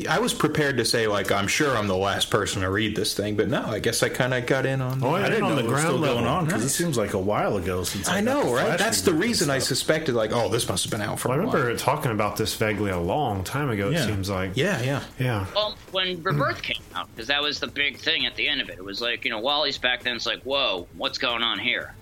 [0.08, 3.14] I was prepared to say like I'm sure I'm the last person to read this
[3.14, 5.02] thing, but no, I guess I kind of got in on.
[5.02, 6.16] Oh, I didn't on know the it was ground still level.
[6.16, 8.78] going on because it seems like a while ago since I got the know, right?
[8.78, 11.28] That's the reason I suspected like, oh, this must have been out for.
[11.28, 11.76] Well, I a remember while.
[11.78, 13.90] talking about this vaguely a long time ago.
[13.90, 14.56] It seems like.
[14.56, 15.02] Yeah, yeah.
[15.18, 15.46] Yeah.
[15.54, 18.68] Well, when Rebirth came out, because that was the big thing at the end of
[18.68, 18.76] it.
[18.78, 20.16] It was like, you know, Wally's back then.
[20.16, 21.94] It's like, whoa, what's going on here?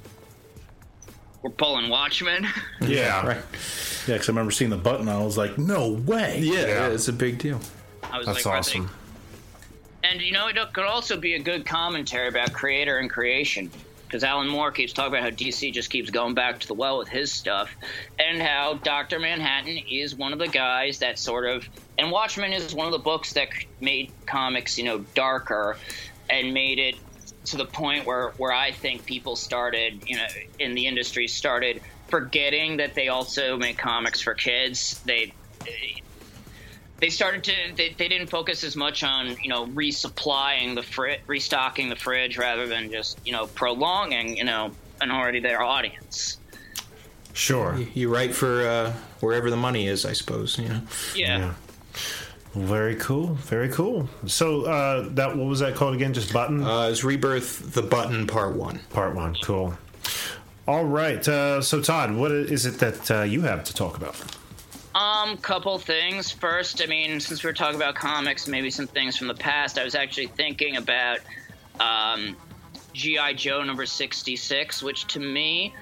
[1.43, 2.49] we're pulling Watchmen.
[2.81, 3.25] Yeah.
[3.27, 3.37] Right.
[4.09, 5.09] Yeah, because I remember seeing the button.
[5.09, 6.41] I was like, no way.
[6.41, 6.89] Yeah, Yeah.
[6.89, 7.61] it's a big deal.
[8.13, 8.91] I was That's like, awesome.
[10.05, 13.71] and you know, it could also be a good commentary about creator and creation.
[14.07, 16.99] Because Alan Moore keeps talking about how DC just keeps going back to the well
[16.99, 17.75] with his stuff,
[18.21, 22.73] and how Doctor Manhattan is one of the guys that sort of, and Watchmen is
[22.73, 23.49] one of the books that
[23.81, 25.77] made comics, you know, darker,
[26.31, 26.95] and made it
[27.47, 30.27] to the point where where I think people started, you know,
[30.61, 35.01] in the industry started forgetting that they also make comics for kids.
[35.05, 35.33] They
[37.01, 41.19] they started to they, they didn't focus as much on you know resupplying the fri-
[41.27, 44.71] restocking the fridge rather than just you know prolonging you know
[45.01, 46.39] an already there audience.
[47.35, 47.79] Sure.
[47.93, 50.59] You write for uh, wherever the money is, I suppose.
[50.59, 50.81] You know.
[51.15, 51.39] Yeah.
[51.39, 51.55] Yeah.
[52.55, 53.35] Very cool.
[53.35, 54.09] Very cool.
[54.27, 56.15] So uh, that what was that called again?
[56.15, 58.81] Just button Uh, it's Rebirth, the button, part one.
[58.89, 59.37] part one.
[59.43, 59.77] Cool.
[60.67, 61.27] All right.
[61.29, 64.17] Uh, so Todd, what is it that uh, you have to talk about?
[64.97, 66.31] Um, couple things.
[66.31, 69.79] First, I mean, since we were talking about comics, maybe some things from the past.
[69.79, 71.19] I was actually thinking about
[71.79, 72.35] um,
[72.95, 75.75] GI Joe number sixty-six, which to me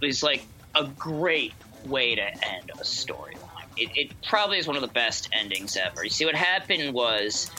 [0.00, 1.52] is like a great
[1.84, 3.36] way to end a storyline.
[3.76, 6.04] It, it probably is one of the best endings ever.
[6.04, 7.50] You see, what happened was,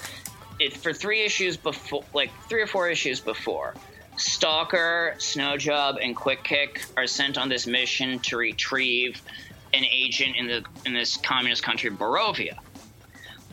[0.59, 3.75] it for three issues before, like three or four issues before,
[4.17, 9.21] Stalker, Snowjob, and Quick Kick are sent on this mission to retrieve
[9.73, 12.57] an agent in the in this communist country, Borovia.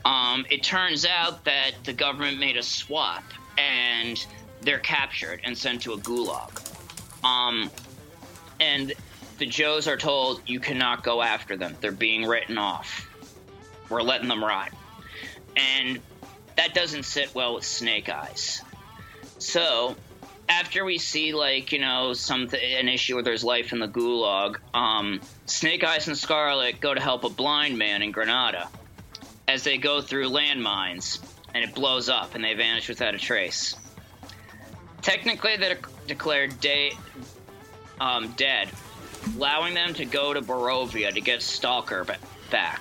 [0.05, 3.25] Um, it turns out that the government made a swap,
[3.57, 4.25] and
[4.61, 6.51] they're captured and sent to a gulag.
[7.25, 7.71] Um,
[8.61, 8.93] and
[9.39, 13.09] the Joes are told you cannot go after them; they're being written off.
[13.89, 14.73] We're letting them rot,
[15.57, 16.01] and
[16.57, 18.63] that doesn't sit well with Snake Eyes.
[19.39, 19.97] So
[20.49, 24.57] after we see like you know some an issue where there's life in the gulag,
[24.75, 28.69] um, Snake Eyes and Scarlett go to help a blind man in Granada
[29.47, 31.19] as they go through landmines,
[31.55, 33.77] and it blows up, and they vanish without a trace.
[35.03, 36.93] Technically, they're declared de-
[38.01, 38.71] um, dead,
[39.37, 42.19] allowing them to go to Borovia to get Stalker ba-
[42.51, 42.81] back.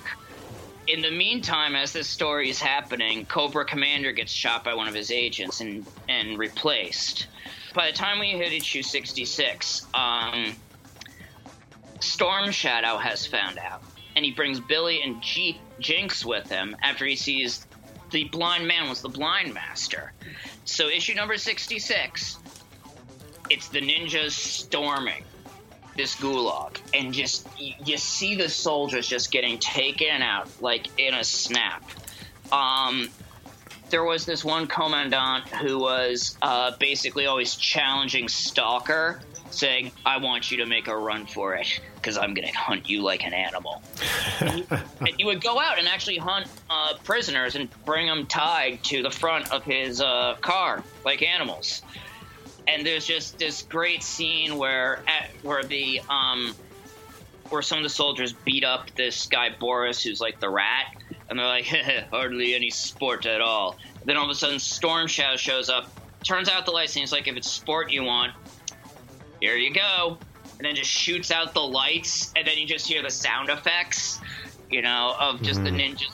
[0.87, 4.93] In the meantime, as this story is happening, Cobra Commander gets shot by one of
[4.93, 7.27] his agents and, and replaced.
[7.73, 10.55] By the time we hit issue 66, um,
[12.03, 13.83] Storm Shadow has found out,
[14.15, 17.65] and he brings Billy and G- Jinx with him after he sees
[18.11, 20.13] the blind man was the blind master.
[20.65, 22.37] So, issue number 66,
[23.49, 25.23] it's the ninjas storming
[25.95, 31.13] this gulag, and just you, you see the soldiers just getting taken out like in
[31.13, 31.83] a snap.
[32.51, 33.09] Um,
[33.89, 39.21] there was this one commandant who was uh, basically always challenging Stalker,
[39.53, 42.89] saying, "I want you to make a run for it because I'm going to hunt
[42.89, 43.81] you like an animal."
[44.39, 44.65] and, he,
[44.99, 49.11] and would go out and actually hunt uh, prisoners and bring them tied to the
[49.11, 51.81] front of his uh, car like animals.
[52.67, 56.55] And there's just this great scene where at, where the um,
[57.49, 60.95] where some of the soldiers beat up this guy Boris, who's like the rat,
[61.29, 61.65] and they're like,
[62.11, 63.77] hardly any sport at all.
[64.05, 65.89] Then all of a sudden, Storm Shadow shows up,
[66.23, 68.33] turns out the lights, and he's like, if it's sport you want,
[69.43, 70.17] here you go.
[70.57, 74.21] And then just shoots out the lights, and then you just hear the sound effects,
[74.71, 76.13] you know, of just the ninjas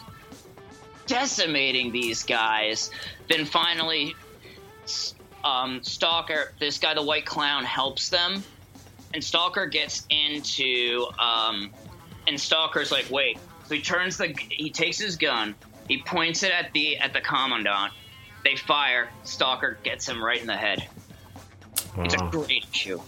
[1.05, 2.89] decimating these guys.
[3.27, 4.15] Then finally,
[5.43, 8.43] um, Stalker, this guy, the White Clown, helps them,
[9.13, 11.69] and Stalker gets into, um,
[12.27, 13.37] and Stalker's like, wait.
[13.67, 15.53] So he turns the, he takes his gun,
[15.87, 17.93] he points it at the at the commandant.
[18.43, 19.09] They fire.
[19.23, 20.87] Stalker gets him right in the head.
[21.97, 22.99] It's a great issue.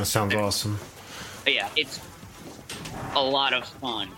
[0.00, 0.78] That sounds awesome.
[1.44, 2.00] But yeah, it's
[3.14, 4.08] a lot of fun.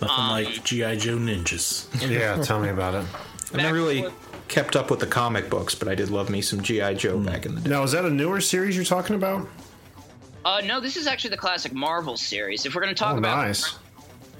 [0.00, 0.96] Nothing Um, like G.I.
[0.96, 1.86] Joe ninjas.
[2.10, 3.04] Yeah, tell me about it.
[3.52, 4.06] I never really
[4.48, 7.44] kept up with the comic books, but I did love me some GI Joe back
[7.44, 7.68] in the day.
[7.68, 9.46] Now, is that a newer series you're talking about?
[10.46, 12.64] Uh, no, this is actually the classic Marvel series.
[12.64, 13.76] If we're going to talk Oh, about nice.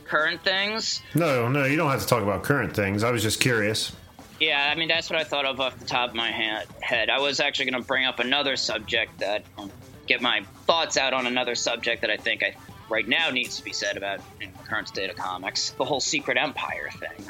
[0.04, 3.04] current things, No, no, you don't have to talk about current things.
[3.04, 3.92] I was just curious.
[4.40, 7.10] yeah, I mean that's what I thought of off the top of my ha- head.
[7.10, 9.70] I was actually going to bring up another subject that um,
[10.06, 12.54] get my thoughts out on another subject that I think I
[12.90, 16.00] right now needs to be said about in the current state of comics, the whole
[16.00, 17.26] Secret Empire thing.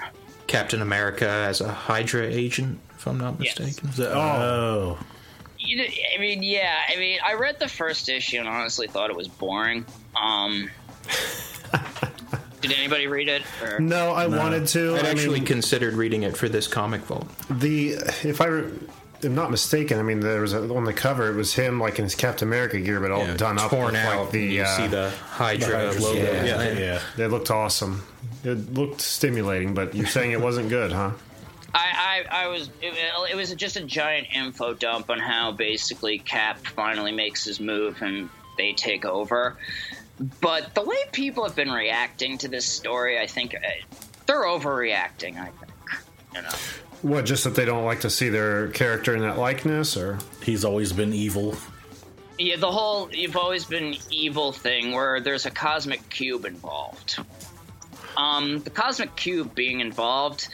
[0.47, 3.59] Captain America as a Hydra agent, if I'm not Yes.
[3.59, 3.91] mistaken.
[4.07, 4.99] Oh.
[5.59, 9.11] You know, I mean, yeah, I mean, I read the first issue and honestly thought
[9.11, 9.87] it was boring.
[10.21, 10.69] Um,
[12.61, 13.43] did anybody read it?
[13.63, 13.79] Or?
[13.81, 14.97] No, I wanted to.
[14.97, 17.29] I'd I actually mean, considered reading it for this comic vault.
[17.49, 17.91] the
[18.25, 18.73] if I re-
[19.25, 21.29] am not mistaken, I mean, there was a, on the cover.
[21.29, 23.93] It was him like in his Captain America gear, but all Yeah, done up, torn
[23.93, 24.23] with, out.
[24.23, 26.23] Like the you uh, see the Hydra, Hydra logo.
[26.23, 27.01] yeah, Yeah, yeah.
[27.17, 28.03] They looked awesome.
[28.45, 31.13] It looked stimulating, but you're saying it wasn't good, huh?
[31.75, 32.95] I, I, I was it,
[33.31, 38.03] it was just a giant info dump on how basically Cap finally makes his move
[38.03, 39.57] and they take over.
[40.41, 43.59] But the way people have been reacting to this story, I think uh,
[44.27, 45.37] they're overreacting.
[45.41, 45.73] I think
[46.35, 46.49] you know.
[47.03, 47.25] What?
[47.25, 50.93] Just that they don't like to see their character in that likeness, or He's always
[50.93, 51.57] been evil.
[52.39, 57.19] Yeah, the whole you've always been evil thing where there's a cosmic cube involved.
[58.17, 60.49] Um, the cosmic cube being involved,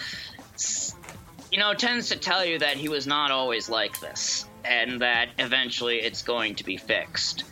[1.51, 5.29] you know, tends to tell you that he was not always like this, and that
[5.39, 7.45] eventually it's going to be fixed.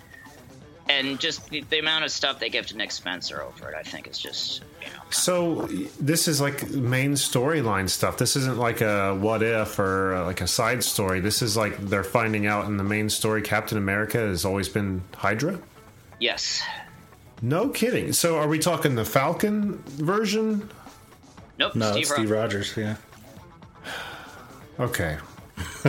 [0.89, 3.83] And just the, the amount of stuff they give to Nick Spencer over it, I
[3.83, 4.76] think, is just you know.
[5.11, 5.67] So?
[6.01, 8.19] This is like main storyline stuff.
[8.19, 11.21] This isn't like a what if or uh, like a side story.
[11.21, 13.43] This is like they're finding out in the main story.
[13.43, 15.59] Captain America has always been Hydra.
[16.21, 16.63] Yes.
[17.43, 18.13] No kidding.
[18.13, 20.69] So are we talking the Falcon version?
[21.59, 21.75] Nope.
[21.75, 22.77] No, Steve, Steve, Rogers.
[22.77, 22.77] Rogers.
[22.77, 22.97] Yeah.
[24.79, 25.19] Okay.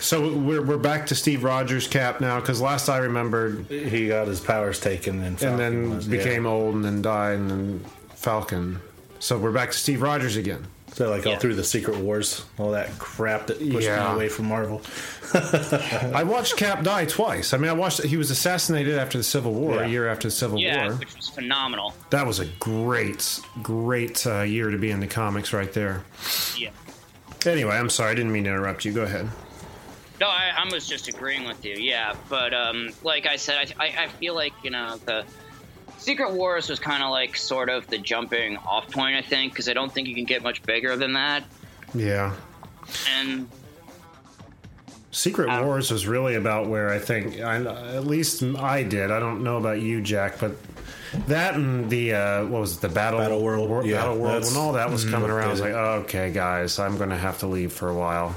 [0.00, 4.26] so we're we're back to Steve Rogers cap now because last I remembered, He got
[4.28, 6.18] his powers taken and, and then was- yeah.
[6.18, 7.84] became old and then died and then
[8.14, 8.80] Falcon.
[9.18, 10.66] So we're back to Steve Rogers again.
[10.92, 14.10] So like all through the Secret Wars, all that crap that pushed Yeah.
[14.10, 14.80] me away from Marvel.
[15.34, 17.52] I watched Cap die twice.
[17.52, 20.32] I mean, I watched he was assassinated after the Civil War, a year after the
[20.32, 20.94] Civil Yeah, War.
[20.96, 21.94] which was phenomenal.
[22.10, 26.04] That was a great, great uh, year to be in the comics, right there.
[26.56, 26.70] Yeah.
[27.46, 28.92] Anyway, I'm sorry, I didn't mean to interrupt you.
[28.92, 29.28] Go ahead.
[30.20, 31.74] No, I, I was just agreeing with you.
[31.74, 35.24] Yeah, but um, like I said, I, I, I feel like you know the
[35.98, 39.16] Secret Wars was kind of like sort of the jumping off point.
[39.16, 41.44] I think because I don't think you can get much bigger than that.
[41.94, 42.34] Yeah.
[43.16, 43.48] And
[45.10, 47.56] Secret Um, Wars was really about where I think, I,
[47.94, 49.10] at least I did.
[49.12, 50.56] I don't know about you, Jack, but
[51.28, 54.34] that and the uh, what was it, the Battle Battle World, War- yeah, Battle World,
[54.34, 57.10] that's- when all that was coming around, I was like, oh, okay, guys, I'm going
[57.10, 58.34] to have to leave for a while.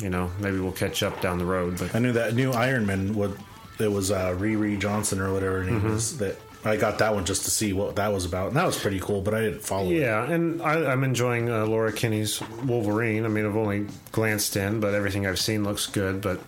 [0.00, 1.78] You know, maybe we'll catch up down the road.
[1.78, 3.38] But I knew that new Iron Man would
[3.78, 5.94] it was uh, Riri Johnson or whatever her name Mm-hmm.
[5.94, 8.64] is that I got that one just to see what that was about and that
[8.66, 9.98] was pretty cool but I didn't follow it.
[10.00, 13.24] yeah, and I, I'm enjoying uh, Laura Kinney's Wolverine.
[13.24, 16.20] I mean, I've only glanced in, but everything I've seen looks good.
[16.22, 16.40] But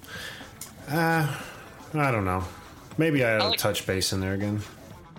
[0.89, 1.35] uh,
[1.95, 2.45] I don't know.
[2.99, 4.61] Maybe I ought to touch base in there again.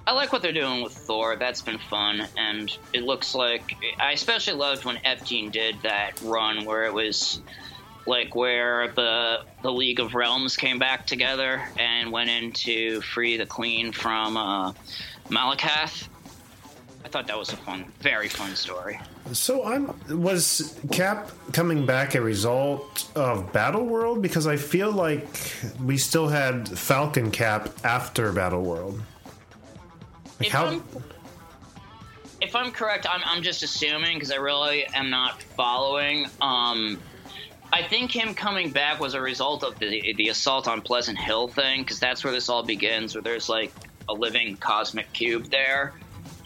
[0.08, 1.36] I like what they're doing with Thor.
[1.36, 6.64] That's been fun, and it looks like I especially loved when Epstein did that run
[6.64, 7.42] where it was
[8.06, 13.36] like where the the League of Realms came back together and went in to free
[13.36, 14.72] the Queen from uh,
[15.30, 16.08] Malekith.
[17.04, 19.02] I thought that was a fun, very fun story.
[19.34, 25.28] So I'm was Cap coming back a result of Battle World because I feel like
[25.84, 29.02] we still had Falcon Cap after Battle World.
[30.40, 30.66] Like If how?
[30.68, 30.84] I'm,
[32.42, 36.28] if I'm correct, I'm, I'm just assuming because I really am not following.
[36.42, 37.00] Um,
[37.74, 41.48] I think him coming back was a result of the the assault on Pleasant Hill
[41.48, 43.16] thing because that's where this all begins.
[43.16, 43.74] Where there's like
[44.08, 45.94] a living cosmic cube there,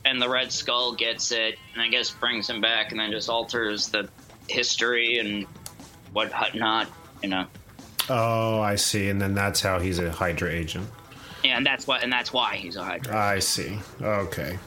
[0.06, 3.30] and the Red Skull gets it, and I guess brings him back, and then just
[3.30, 4.10] alters the
[4.48, 5.46] history and
[6.14, 6.90] what not,
[7.22, 7.46] you know.
[8.10, 9.10] Oh, I see.
[9.10, 10.90] And then that's how he's a Hydra agent.
[11.44, 13.18] Yeah, and that's what, and that's why he's a Hydra.
[13.18, 13.78] I see.
[14.02, 14.58] Okay,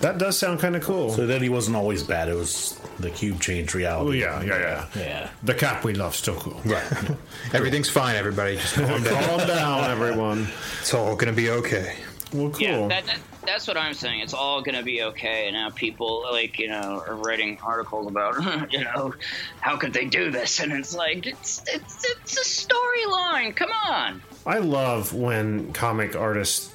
[0.00, 1.10] that does sound kind of cool.
[1.10, 2.28] So then he wasn't always bad.
[2.28, 4.24] It was the cube changed reality.
[4.24, 4.86] oh yeah, yeah, yeah.
[4.96, 5.30] Yeah.
[5.42, 6.60] The Cap we love still cool.
[6.64, 6.84] Right.
[7.52, 8.56] Everything's fine, everybody.
[8.56, 9.24] Just calm down.
[9.24, 10.48] Calm down, everyone.
[10.80, 11.96] It's all going to be okay.
[12.32, 12.62] Well, cool.
[12.62, 14.20] Yeah, that, that, that's what I'm saying.
[14.20, 15.46] It's all going to be okay.
[15.46, 19.14] And now people, like, you know, are writing articles about, you know,
[19.60, 20.58] how could they do this?
[20.58, 23.54] And it's like, it's it's, it's a storyline.
[23.54, 24.20] Come on.
[24.46, 26.72] I love when comic artists,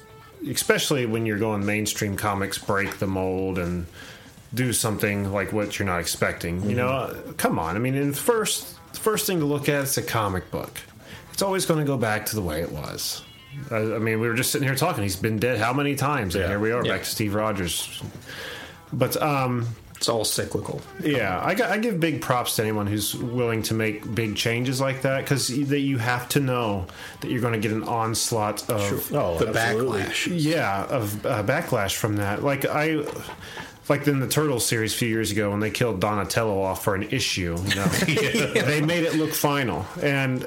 [0.48, 3.86] especially when you're going mainstream comics, break the mold and
[4.52, 6.68] do something like what you're not expecting.
[6.68, 7.76] You know, uh, come on.
[7.76, 10.78] I mean, in first, the first thing to look at is a comic book.
[11.32, 13.22] It's always going to go back to the way it was.
[13.70, 15.02] I, I mean, we were just sitting here talking.
[15.04, 16.34] He's been dead how many times?
[16.34, 16.92] And here we are Yeah.
[16.92, 18.02] back to Steve Rogers.
[18.92, 19.68] But um,
[20.00, 20.80] It's all cyclical.
[21.04, 25.02] yeah, I, I give big props to anyone who's willing to make big changes like
[25.02, 26.86] that because that you have to know
[27.20, 30.00] that you're going to get an onslaught of Oh, The absolutely.
[30.00, 30.28] backlash.
[30.42, 32.42] yeah of uh, backlash from that.
[32.42, 33.04] Like I.
[33.90, 36.94] Like in the Turtles series a few years ago when they killed Donatello off for
[36.94, 37.84] an issue, you know,
[38.64, 40.46] they made it look final, and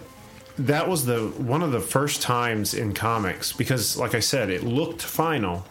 [0.58, 4.64] that was the one of the first times in comics because, like I said, it
[4.64, 5.66] looked final.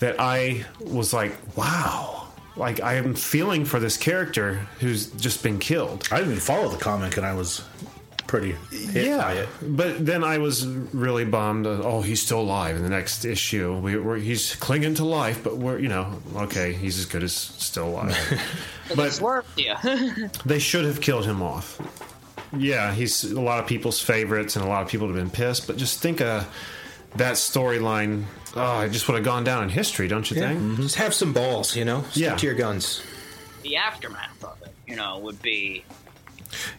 [0.00, 2.23] That I was like, wow,
[2.56, 6.08] like I am feeling for this character who's just been killed.
[6.10, 7.62] I didn't even follow the comic and I was
[8.26, 9.48] pretty hit yeah, by it.
[9.62, 11.66] but then I was really bummed.
[11.66, 13.76] uh, Oh, he's still alive in the next issue.
[13.78, 17.32] We, we're, he's clinging to life, but we're you know okay, he's as good as
[17.34, 18.16] still alive.
[18.96, 19.80] but Swerve, yeah.
[20.44, 21.80] they should have killed him off.
[22.56, 25.66] Yeah, he's a lot of people's favorites, and a lot of people have been pissed.
[25.66, 26.46] But just think of
[27.16, 28.24] that storyline.
[28.56, 30.48] Oh, it just would have gone down in history, don't you Yeah.
[30.48, 30.60] think?
[30.60, 30.82] Mm-hmm.
[30.82, 32.02] Just have some balls, you know?
[32.10, 32.36] Stick Yeah.
[32.36, 33.02] to your guns.
[33.62, 35.84] the aftermath of it, you know, would be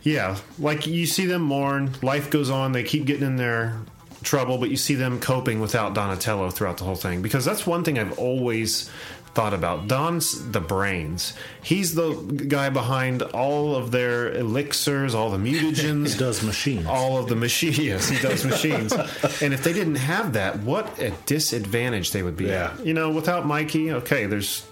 [0.03, 3.78] Yeah, like you see them mourn, life goes on, they keep getting in their
[4.23, 7.21] trouble, but you see them coping without Donatello throughout the whole thing.
[7.23, 8.89] Because that's one thing I've always
[9.36, 9.88] thought about.
[9.88, 11.33] Don's the brains.
[11.61, 12.13] He's the
[12.47, 15.75] guy behind all of their elixirs, all the mutagens.
[15.75, 16.17] He mutagens.
[16.17, 16.86] does machines.
[16.88, 17.77] all of the machines.
[17.86, 18.93] Yes, he does machines.
[19.41, 22.45] and if they didn't have that, what a disadvantage they would be.
[22.45, 22.73] Yeah.
[22.79, 22.86] at.
[22.86, 24.65] You know, without Mikey, okay, there's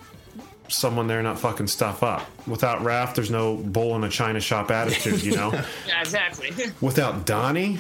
[0.70, 2.26] someone there not fucking stuff up.
[2.48, 5.52] Without Raph, there's no bull in a china shop attitude, you know?
[5.88, 6.52] yeah, exactly.
[6.82, 7.80] without Donnie,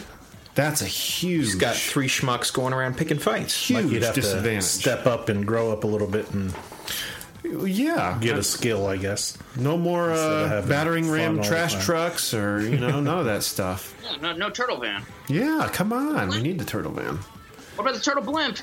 [0.53, 3.55] that's a huge, He's got three schmucks going around picking fights.
[3.69, 4.63] huge like you'd have to disadvantage.
[4.63, 6.53] step up and grow up a little bit and
[7.43, 8.17] yeah.
[8.21, 9.37] get a skill, I guess.
[9.57, 13.95] no more uh, battering ram trash trucks or, you know, none of that stuff.
[14.03, 15.05] Yeah, no, no turtle van.
[15.29, 16.27] Yeah, come on.
[16.29, 17.15] We need the turtle van.
[17.75, 18.57] What about the turtle blimp?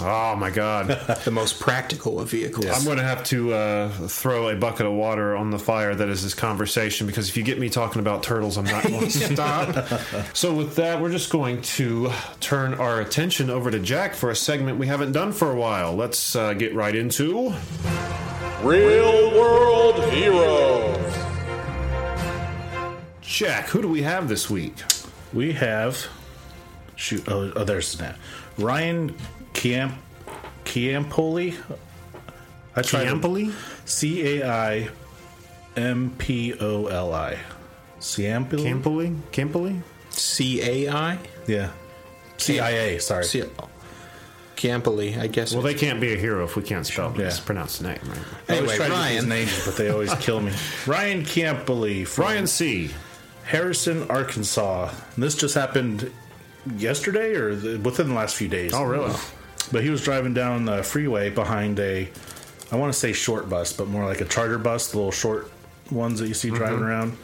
[0.00, 1.00] Oh, my God.
[1.26, 2.66] The most practical of vehicles.
[2.66, 6.08] I'm going to have to uh, throw a bucket of water on the fire that
[6.08, 9.34] is this conversation because if you get me talking about turtles, I'm not going to
[9.34, 9.86] stop.
[10.36, 14.36] So, with that, we're just going to turn our attention over to Jack for a
[14.36, 15.94] segment we haven't done for a while.
[15.94, 17.52] Let's uh, get right into.
[18.62, 21.16] Real World Heroes.
[23.20, 24.74] Jack, who do we have this week?
[25.32, 26.06] We have
[26.96, 27.24] shoot.
[27.28, 28.16] Oh, oh there's that.
[28.58, 29.14] Ryan
[29.56, 29.94] Camp
[30.64, 31.56] Ciampoli.
[32.74, 33.52] I tried Campoli?
[33.86, 34.88] C A I
[35.76, 37.38] M P O L I.
[38.00, 38.62] Ciampoli.
[38.62, 39.16] Campoli?
[39.32, 39.80] Campoli?
[40.10, 41.18] C A I?
[41.46, 41.70] Yeah.
[42.36, 43.00] C I A.
[43.00, 43.24] Sorry.
[43.24, 43.44] C-
[44.56, 45.52] Campoli, I guess.
[45.52, 47.30] Well, they can't be a hero if we can't spell Yeah.
[47.44, 48.18] pronounce the name, right?
[48.48, 49.14] I always Anyway, try Ryan.
[49.14, 50.52] these names, but they always kill me.
[50.86, 52.90] Ryan Campoli from Ryan C.
[53.44, 54.90] Harrison, Arkansas.
[55.14, 56.10] And this just happened
[56.76, 58.72] yesterday or the, within the last few days.
[58.74, 59.12] Oh, really?
[59.72, 62.08] But he was driving down the freeway behind a,
[62.70, 65.50] I want to say short bus, but more like a charter bus, the little short
[65.90, 66.84] ones that you see driving mm-hmm.
[66.84, 67.16] around.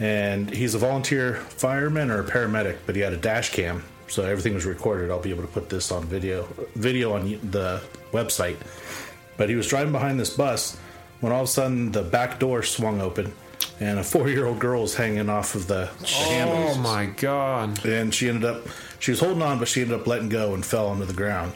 [0.00, 4.24] And he's a volunteer fireman or a paramedic, but he had a dash cam, so
[4.24, 5.10] everything was recorded.
[5.10, 7.80] I'll be able to put this on video, video on the
[8.12, 8.56] website.
[9.36, 10.76] But he was driving behind this bus
[11.20, 13.32] when all of a sudden the back door swung open,
[13.80, 17.84] and a four-year-old girl was hanging off of the, the handles Oh, my God.
[17.84, 18.66] and she ended up
[18.98, 21.52] she was holding on but she ended up letting go and fell onto the ground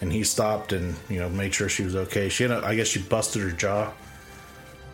[0.00, 2.74] and he stopped and you know made sure she was okay she ended up, i
[2.74, 3.90] guess she busted her jaw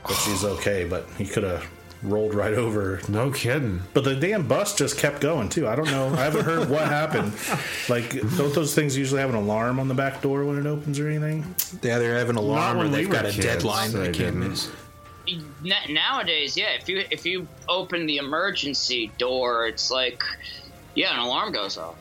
[0.07, 1.67] but she's okay but he could have
[2.03, 3.01] rolled right over.
[3.09, 3.81] No kidding.
[3.95, 6.87] but the damn bus just kept going too i don't know i haven't heard what
[6.87, 7.33] happened
[7.89, 11.01] like don't those things usually have an alarm on the back door when it opens
[11.01, 13.93] or anything Yeah, they have an alarm or when they've were got a kids, deadline
[13.93, 14.71] they they can't miss.
[15.89, 20.23] Nowadays, yeah, if you if you open the emergency door, it's like,
[20.95, 21.97] yeah, an alarm goes off.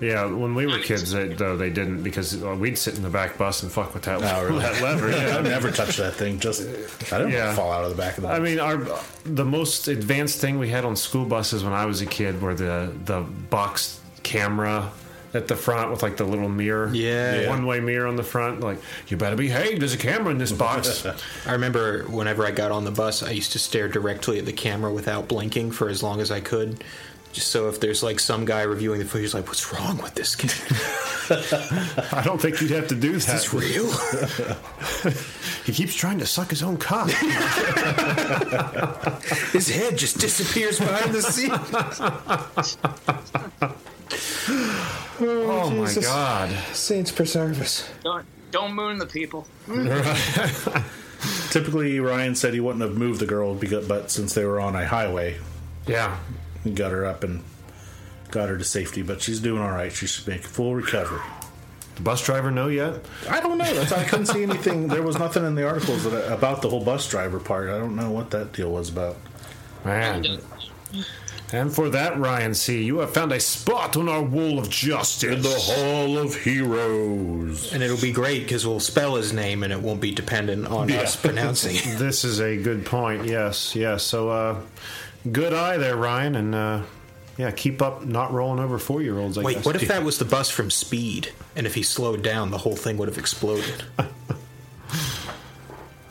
[0.00, 3.08] Yeah, when we were kids, they, though they didn't because uh, we'd sit in the
[3.10, 4.60] back bus and fuck with that, Oh, really?
[4.60, 5.10] that lever.
[5.10, 5.38] Yeah.
[5.38, 6.62] i've never touched that thing just
[7.12, 7.52] i don't Yeah.
[7.54, 8.36] fall out of the back of the Bus.
[8.36, 8.78] I mean, our
[9.24, 12.54] the most advanced thing we had on school buses when I was a kid were
[12.54, 14.92] the the box camera
[15.34, 17.40] at the front with like the little mirror, Yeah.
[17.42, 17.48] Yeah.
[17.50, 18.60] one way mirror on the front.
[18.60, 18.78] Like,
[19.08, 19.78] you better behave.
[19.78, 21.04] There's a camera in this box.
[21.46, 24.54] I remember whenever I got on the bus, I used to stare directly at the
[24.54, 26.82] camera without blinking for as long as I could.
[27.32, 30.34] Just so if there's like some guy reviewing the footage, like, what's wrong with this
[30.34, 30.52] kid?
[32.12, 33.18] I don't think you'd have to do that.
[33.18, 35.12] Is this real?
[35.68, 37.10] He keeps trying to suck his own cock.
[39.52, 41.50] His head just disappears behind the seat.
[45.20, 46.48] oh, oh my god!
[46.72, 47.86] Saints preserve us.
[48.02, 49.46] Don't don't moon the people.
[51.50, 54.74] typically ryan said he wouldn't have moved the girl because, but since they were on
[54.74, 55.36] a highway
[55.86, 56.16] Yeah,
[56.68, 57.42] He got her up and
[58.30, 59.92] got her to safety, but she's doing all right.
[59.92, 61.20] She should make a full recovery.
[61.96, 63.00] the bus driver know yet?
[63.28, 63.72] I don't know.
[63.74, 64.88] That's, I couldn't see anything.
[64.88, 67.70] There was nothing in the articles that, about the whole bus driver part.
[67.70, 69.16] I don't know what that deal was about.
[69.84, 70.40] Man.
[71.50, 75.34] And for that, Ryan C., you have found a spot on our wall of justice.
[75.34, 77.72] In the Hall of Heroes.
[77.72, 80.90] And it'll be great because we'll spell his name and it won't be dependent on
[80.92, 81.84] us pronouncing it.
[81.98, 83.24] This is a good point.
[83.24, 84.02] Yes, yes.
[84.02, 84.60] So, uh,
[85.30, 86.82] good eye there, Ryan, and uh,
[87.36, 89.38] yeah, keep up not rolling over four year olds.
[89.38, 89.64] Wait, guess.
[89.64, 91.32] what if that was the bus from Speed?
[91.56, 93.84] And if he slowed down, the whole thing would have exploded.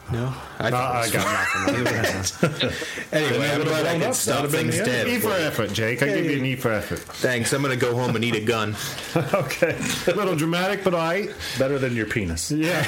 [0.10, 2.72] No, I, No, I got nothing.
[3.12, 5.08] Anyway, I'm glad I can stop That'd have been things dead.
[5.08, 6.02] E for effort, Jake.
[6.02, 7.00] I give you an E for effort.
[7.00, 7.52] Thanks.
[7.52, 8.76] I'm going to go home and eat a gun.
[9.16, 9.78] okay.
[10.08, 11.28] A little dramatic, but I.
[11.60, 12.52] Better than your penis.
[12.52, 12.84] Yeah.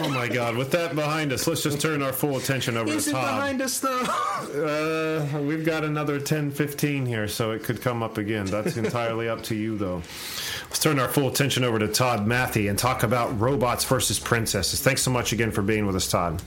[0.00, 0.56] Oh my God!
[0.56, 3.24] With that behind us, let's just turn our full attention over Is to it Todd.
[3.24, 4.00] behind us though?
[4.02, 8.46] Uh, we've got another 10, 15 here, so it could come up again.
[8.46, 10.02] That's entirely up to you, though.
[10.64, 14.80] Let's turn our full attention over to Todd Matthy and talk about robots versus princesses.
[14.80, 16.42] Thanks so much again for being with us, Todd.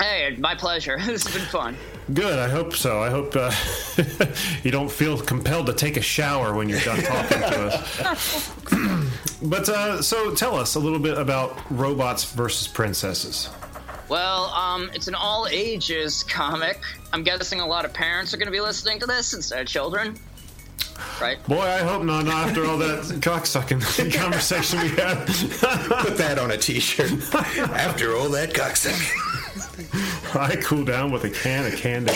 [0.00, 0.96] Hey, my pleasure.
[1.06, 1.76] this has been fun.
[2.14, 2.38] Good.
[2.38, 3.02] I hope so.
[3.02, 3.52] I hope uh,
[4.62, 8.52] you don't feel compelled to take a shower when you're done talking to us.
[9.42, 13.50] but uh, so, tell us a little bit about robots versus princesses.
[14.08, 16.80] Well, um, it's an all ages comic.
[17.12, 19.66] I'm guessing a lot of parents are going to be listening to this instead of
[19.66, 20.18] children.
[21.20, 21.42] Right?
[21.46, 22.24] Boy, I hope not.
[22.24, 25.26] Not after all that cocksucking conversation we had.
[25.26, 27.10] Put that on a T-shirt.
[27.34, 29.27] After all that cocksucking.
[30.34, 32.12] I cool down with a can of candy.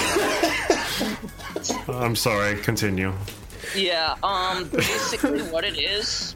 [1.89, 2.57] I'm sorry.
[2.61, 3.13] Continue.
[3.75, 6.35] Yeah, um, basically what it is,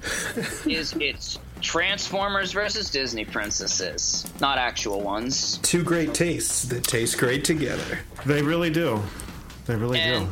[0.66, 5.58] is it's Transformers versus Disney princesses, not actual ones.
[5.58, 7.98] Two great tastes that taste great together.
[8.24, 9.02] They really do.
[9.66, 10.28] They really And,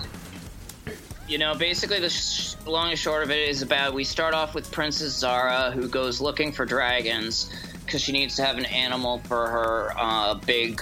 [0.86, 0.92] do.
[1.28, 4.54] you know, basically the sh- long and short of it is about we start off
[4.54, 7.50] with Princess Zara, who goes looking for dragons
[7.84, 10.80] because she needs to have an animal for her uh, big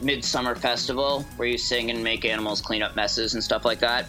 [0.00, 4.06] midsummer festival where you sing and make animals clean up messes and stuff like that.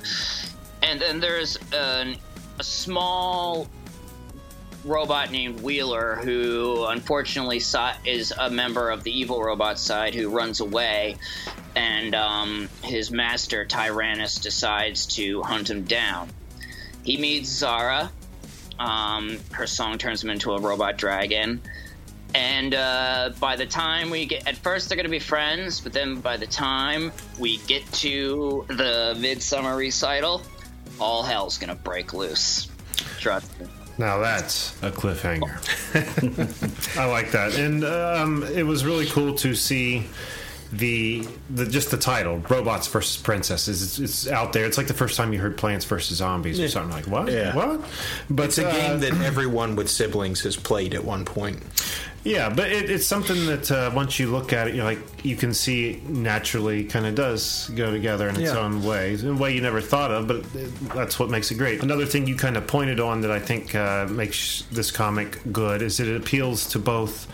[0.84, 2.18] And then there's an,
[2.59, 3.68] a small
[4.84, 7.61] robot named Wheeler who unfortunately
[8.05, 11.18] is a member of the evil robot side who runs away
[11.76, 16.30] and um, his master Tyrannus decides to hunt him down.
[17.03, 18.11] He meets Zara.
[18.80, 21.61] Um, her song turns him into a robot dragon.
[22.38, 25.92] And uh, by the time we get, at first they're going to be friends, but
[25.92, 30.44] then by the time we get to the midsummer recital,
[31.00, 32.68] all hell's going to break loose.
[33.20, 33.66] Trust me.
[33.98, 35.58] Now that's a cliffhanger.
[37.00, 40.06] I like that, and um, it was really cool to see
[40.74, 44.93] the the just the title robots versus princesses it's, it's out there it's like the
[44.93, 47.55] first time you heard plants versus zombies or something like what Yeah.
[47.55, 47.82] what
[48.30, 51.59] but It's a uh, game that everyone with siblings has played at one point.
[52.24, 55.38] Yeah, but it, it's something that uh, once you look at it, you're like you
[55.38, 58.57] can see it naturally kind of does go together in its Yeah.
[58.59, 60.28] own way, in a way you never thought of.
[60.28, 61.82] But it, that's what makes it great.
[61.84, 65.82] Another thing you kind of pointed on that I think uh, makes this comic good
[65.82, 67.28] is that it appeals to both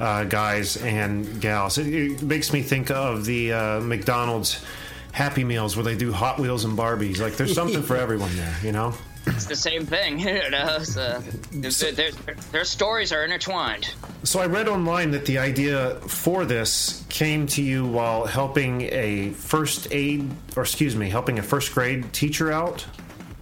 [0.00, 1.78] uh, guys and gals.
[1.78, 4.64] It, it makes me think of the uh, McDonald's
[5.12, 7.20] Happy Meals where they do Hot Wheels and Barbies.
[7.20, 8.94] Like there's something for everyone there, you know.
[9.26, 10.78] It's the same thing, you know.
[10.78, 11.20] So,
[11.52, 12.10] their, their,
[12.52, 13.92] their stories are intertwined.
[14.22, 19.30] So I read online that the idea for this came to you while helping a
[19.30, 22.86] first aid, or excuse me, helping a first grade teacher out.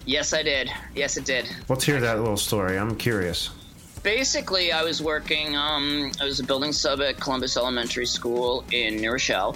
[0.05, 0.69] Yes, I did.
[0.95, 1.47] Yes, it did.
[1.69, 2.77] Let's hear that little story.
[2.77, 3.51] I'm curious.
[4.03, 8.95] Basically i was working um, i was a building sub at columbus elementary school in
[8.95, 9.55] new rochelle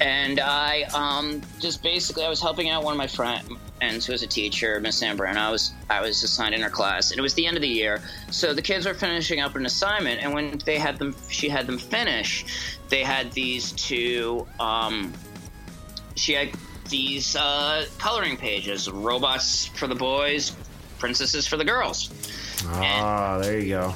[0.00, 4.22] and i um, just basically i was helping out one of my friends who was
[4.22, 5.36] a teacher miss Zambrano.
[5.36, 7.68] i was i was assigned in her class and it was the end of the
[7.68, 11.48] year so the kids were finishing up an assignment and when they had them she
[11.48, 12.44] had them finish
[12.88, 15.12] they had these two um,
[16.16, 16.50] she had
[16.88, 20.56] these uh, coloring pages robots for the boys
[20.98, 22.10] princesses for the girls
[22.66, 23.94] Ah, there you go.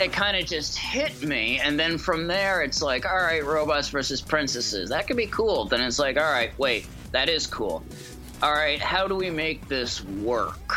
[0.00, 3.88] it kind of just hit me and then from there it's like all right robots
[3.88, 4.88] versus princesses.
[4.90, 7.84] That could be cool then it's like all right wait that is cool.
[8.42, 10.72] All right how do we make this work?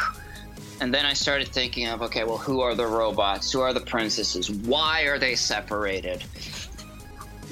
[0.81, 3.51] And then i started thinking of okay well who are the robots?
[3.51, 4.49] Who are the princesses?
[4.49, 6.23] Why are they separated?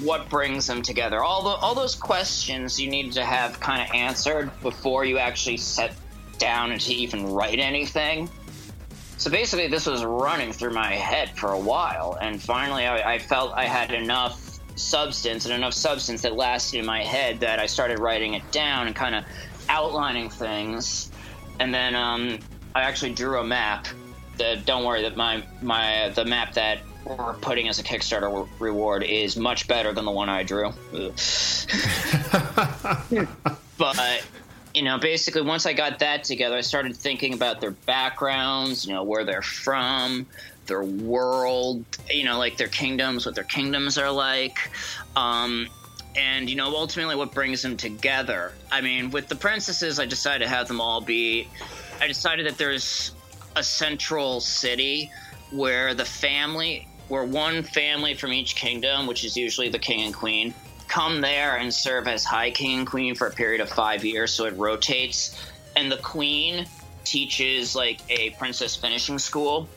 [0.03, 1.23] What brings them together?
[1.23, 5.57] All the all those questions you need to have kind of answered before you actually
[5.57, 5.93] set
[6.37, 8.29] down and to even write anything
[9.17, 13.19] so basically, this was running through my head for a while, and finally, I, I
[13.19, 17.65] felt I had enough substance and enough substance that lasted in my head that I
[17.65, 19.23] started writing it down and kind of
[19.69, 21.11] outlining things.
[21.59, 22.37] And then um,
[22.75, 23.87] I actually drew a map.
[24.37, 29.01] The, don't worry, that my my the map that we're putting as a Kickstarter reward
[29.01, 30.71] is much better than the one I drew.
[33.77, 34.23] but
[34.77, 38.93] you know, basically, once I got that together, I started thinking about their backgrounds, you
[38.93, 40.27] know, where they're from,
[40.67, 44.69] their world, you know, like their kingdoms, what their kingdoms are like.
[45.15, 45.67] Um,
[46.15, 48.53] and, you know, ultimately what brings them together.
[48.71, 51.49] I mean, with the princesses, I decided to have them all be.
[51.99, 53.13] I decided that there's
[53.55, 55.11] a central city
[55.51, 60.13] where the family where one family from each kingdom, which is usually the king and
[60.13, 60.53] queen,
[60.87, 64.33] come there and serve as high king and queen for a period of five years.
[64.33, 65.35] So it rotates,
[65.75, 66.65] and the queen
[67.03, 69.67] teaches like a princess finishing school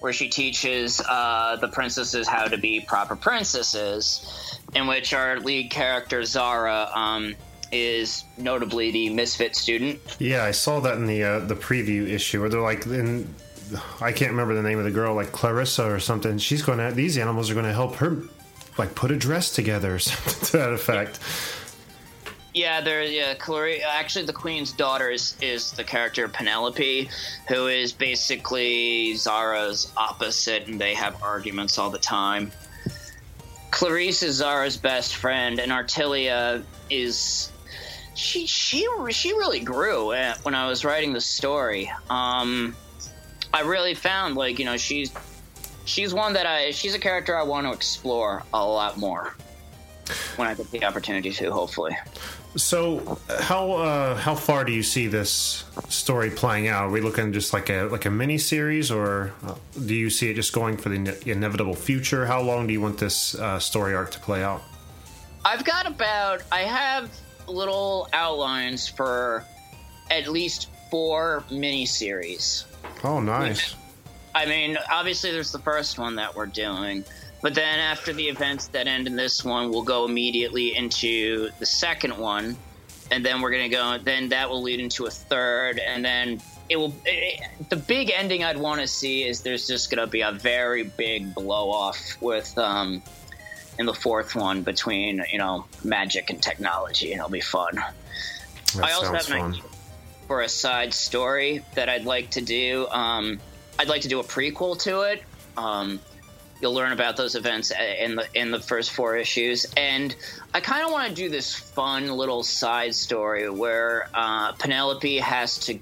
[0.00, 5.70] where she teaches uh, the princesses how to be proper princesses, in which our lead
[5.70, 7.34] character Zara um,
[7.72, 9.98] is notably the misfit student.
[10.18, 13.34] Yeah, I saw that in the uh, the preview issue where they're like in
[14.00, 16.38] I can't remember the name of the girl, like Clarissa or something.
[16.38, 18.22] She's going to these animals are going to help her
[18.78, 21.18] like put a dress together or something to that effect.
[22.54, 23.02] Yeah, there.
[23.02, 23.82] Yeah, Clary.
[23.82, 27.08] Actually, the queen's daughter is, is the character Penelope,
[27.48, 32.52] who is basically Zara's opposite, and they have arguments all the time.
[33.72, 37.50] Clarice is Zara's best friend, and Artilia is
[38.14, 41.90] she she she really grew uh, when I was writing the story.
[42.08, 42.76] Um,
[43.52, 45.12] I really found like you know she's
[45.84, 49.34] she's one that I she's a character I want to explore a lot more
[50.36, 51.50] when I get the opportunity to.
[51.50, 51.96] Hopefully.
[52.56, 56.84] So, how uh, how far do you see this story playing out?
[56.84, 59.54] Are we looking just like a like a mini series, or uh,
[59.86, 62.26] do you see it just going for the ine- inevitable future?
[62.26, 64.62] How long do you want this uh, story arc to play out?
[65.44, 67.10] I've got about I have
[67.48, 69.44] little outlines for
[70.10, 72.66] at least four miniseries.
[73.02, 73.74] Oh, nice.
[74.34, 77.04] I mean, obviously, there's the first one that we're doing,
[77.40, 81.66] but then after the events that end in this one, we'll go immediately into the
[81.66, 82.56] second one,
[83.10, 83.98] and then we're gonna go.
[83.98, 86.94] Then that will lead into a third, and then it will.
[87.04, 90.82] It, the big ending I'd want to see is there's just gonna be a very
[90.82, 93.02] big blow off with um,
[93.78, 97.76] in the fourth one between you know magic and technology, and it'll be fun.
[98.74, 99.50] That I also have an fun.
[99.52, 99.62] idea
[100.26, 102.88] for a side story that I'd like to do.
[102.88, 103.38] Um,
[103.78, 105.22] I'd like to do a prequel to it.
[105.56, 106.00] Um,
[106.60, 110.14] you'll learn about those events in the in the first four issues, and
[110.52, 115.58] I kind of want to do this fun little side story where uh, Penelope has
[115.66, 115.78] to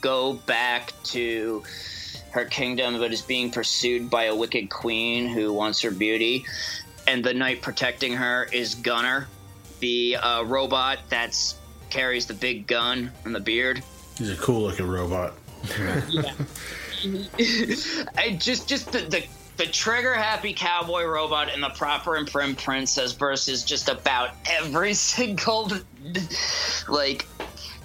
[0.00, 1.62] go back to
[2.30, 6.44] her kingdom, but is being pursued by a wicked queen who wants her beauty,
[7.06, 9.26] and the knight protecting her is Gunner,
[9.80, 11.56] the uh, robot that's
[11.88, 13.82] carries the big gun and the beard.
[14.18, 15.34] He's a cool looking robot.
[18.16, 19.24] I just just the, the
[19.56, 24.94] the trigger happy cowboy robot and the proper and prim princess versus just about every
[24.94, 25.70] single
[26.88, 27.22] like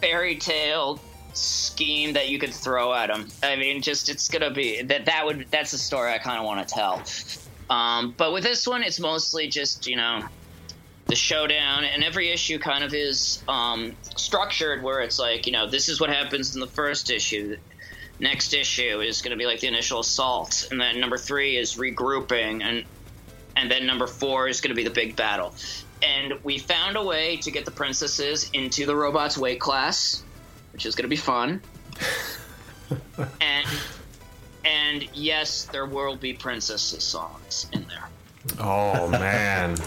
[0.02, 1.00] fairy tale
[1.34, 3.28] scheme that you could throw at him.
[3.42, 6.46] I mean, just it's gonna be that that would that's the story I kind of
[6.46, 7.04] want to tell.
[7.70, 10.24] Um, but with this one, it's mostly just you know
[11.06, 15.68] the showdown, and every issue kind of is um, structured where it's like you know
[15.68, 17.58] this is what happens in the first issue.
[18.22, 21.76] Next issue is going to be like the initial assault, and then number three is
[21.76, 22.86] regrouping, and
[23.58, 25.56] and then number four is going to be the big battle.
[26.04, 30.24] And we found a way to get the princesses into the robots' weight class,
[30.72, 31.62] which is going to be fun.
[33.42, 33.68] and
[34.66, 38.08] and yes, there will be princesses songs in there.
[38.60, 39.78] Oh man,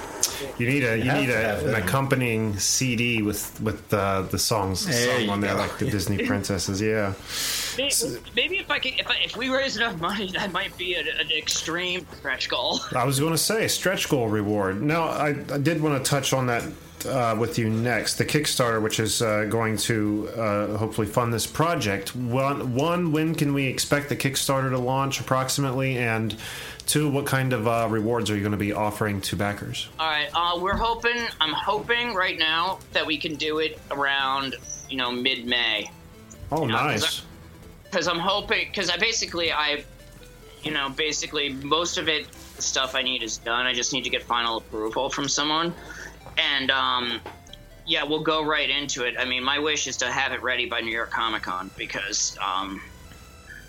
[0.59, 4.87] you need a you have need a, an accompanying CD with with uh, the songs
[4.87, 6.81] There sung on there, like the Disney princesses.
[6.81, 7.15] Yeah.
[7.77, 10.95] Maybe, maybe if I can, if, I, if we raise enough money, that might be
[10.95, 12.81] an, an extreme stretch goal.
[12.95, 14.81] I was going to say stretch goal reward.
[14.81, 16.63] Now, I, I did want to touch on that
[17.07, 18.15] uh, with you next.
[18.17, 22.15] The Kickstarter, which is uh, going to uh, hopefully fund this project.
[22.15, 25.99] One, one, when can we expect the Kickstarter to launch approximately?
[25.99, 26.37] And
[26.87, 29.89] two, what kind of uh, rewards are you going to be offering to backers?
[29.99, 31.27] All right, uh, we're hoping.
[31.41, 34.55] I'm hoping right now that we can do it around,
[34.89, 35.91] you know, mid-May.
[36.53, 37.23] Oh, Yeah, 'cause nice.
[37.85, 39.85] because I'm hoping because I basically I,
[40.63, 42.27] you know, basically most of it
[42.57, 43.67] the stuff I need is done.
[43.67, 45.75] I just need to get final approval from someone,
[46.39, 47.21] and um,
[47.87, 49.15] yeah, we'll go right into it.
[49.19, 52.39] I mean, my wish is to have it ready by New York Comic Con because
[52.41, 52.81] um,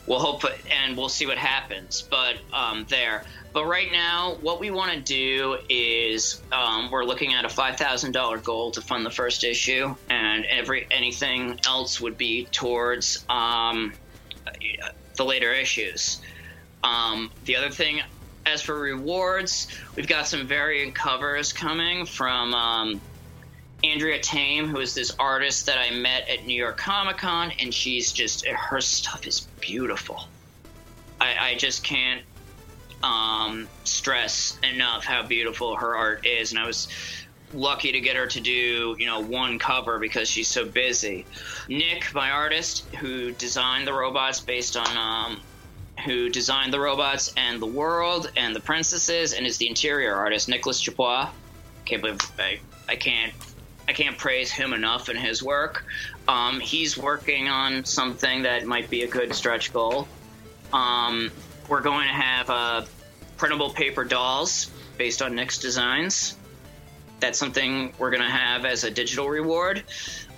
[0.08, 2.01] we'll hope and we'll see what happens.
[2.10, 3.24] But um, there.
[3.53, 7.78] But right now, what we want to do is um, we're looking at a five
[7.78, 13.24] thousand dollar goal to fund the first issue, and every anything else would be towards
[13.30, 13.93] um,
[15.16, 16.22] the later issues.
[16.84, 18.01] Um, the other thing,
[18.45, 23.01] as for rewards, we've got some variant covers coming from um,
[23.92, 27.74] Andrea Tame, who is this artist that I met at New York Comic Con, and
[27.74, 30.28] she's just her stuff is beautiful.
[31.22, 32.24] I, I just can't
[33.04, 36.88] um, stress enough how beautiful her art is, and I was
[37.54, 41.26] lucky to get her to do you know one cover because she's so busy.
[41.70, 45.42] Nick, my artist, who designed the robots based on um,
[46.06, 50.50] who designed the robots and the world and the princesses, and is the interior artist,
[50.50, 51.30] Nicholas Chapois.
[51.86, 52.60] Can't believe I,
[52.90, 53.34] I can't
[53.88, 55.86] I can't praise him enough in his work.
[56.28, 60.08] Um, he's working on something that might be a good stretch goal.
[60.74, 61.32] Um,
[61.70, 62.86] we're going to have uh,
[63.38, 66.38] printable paper dolls based on Nick's designs.
[67.20, 69.84] That's something we're going to have as a digital reward.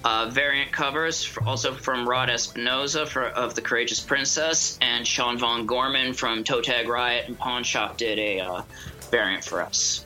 [0.03, 5.37] Uh, variant covers for, also from Rod Espinosa for, of The Courageous Princess, and Sean
[5.37, 8.61] Von Gorman from Toe Tag Riot and Pawn Shop did a uh,
[9.11, 10.05] variant for us.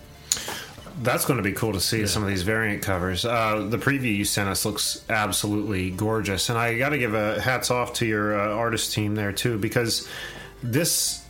[1.01, 3.25] That's going to be cool to see some of these variant covers.
[3.25, 7.41] Uh, the preview you sent us looks absolutely gorgeous, and I got to give a
[7.41, 10.07] hats off to your uh, artist team there too, because
[10.61, 11.25] this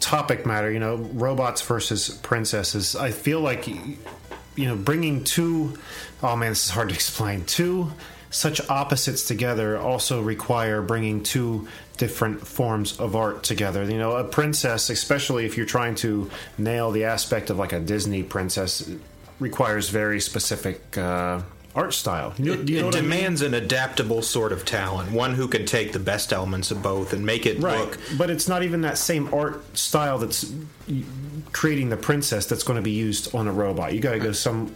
[0.00, 2.96] topic matter, you know, robots versus princesses.
[2.96, 5.78] I feel like you know, bringing two
[6.22, 7.44] oh man, this is hard to explain.
[7.44, 7.92] Two
[8.30, 13.84] such opposites together also require bringing two different forms of art together.
[13.84, 17.80] You know, a princess, especially if you're trying to nail the aspect of like a
[17.80, 18.90] Disney princess,
[19.40, 21.40] requires very specific uh,
[21.74, 22.34] art style.
[22.38, 23.10] You know, It, you know it what I mean?
[23.10, 27.12] demands an adaptable sort of talent, one who can take the best elements of both
[27.12, 27.98] and make it Right, look.
[28.16, 30.52] but it's not even that same art style that's
[31.52, 33.92] creating the princess that's going to be used on a robot.
[33.94, 34.74] You got to go some.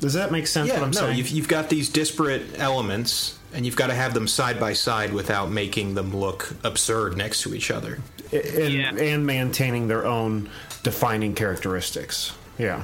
[0.00, 0.68] Does that make sense?
[0.68, 1.18] Yeah, what I'm no, saying?
[1.18, 5.12] you've, you've got these disparate elements, and you've got to have them side by side
[5.12, 7.98] without making them look absurd next to each other.
[8.32, 8.94] and, Yeah.
[8.96, 10.50] and maintaining their own
[10.82, 12.32] defining characteristics.
[12.58, 12.82] Yeah.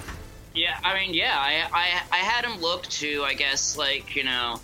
[0.55, 4.25] Yeah, I mean, yeah, I, I, I had him look to, I guess, like, you
[4.25, 4.61] know,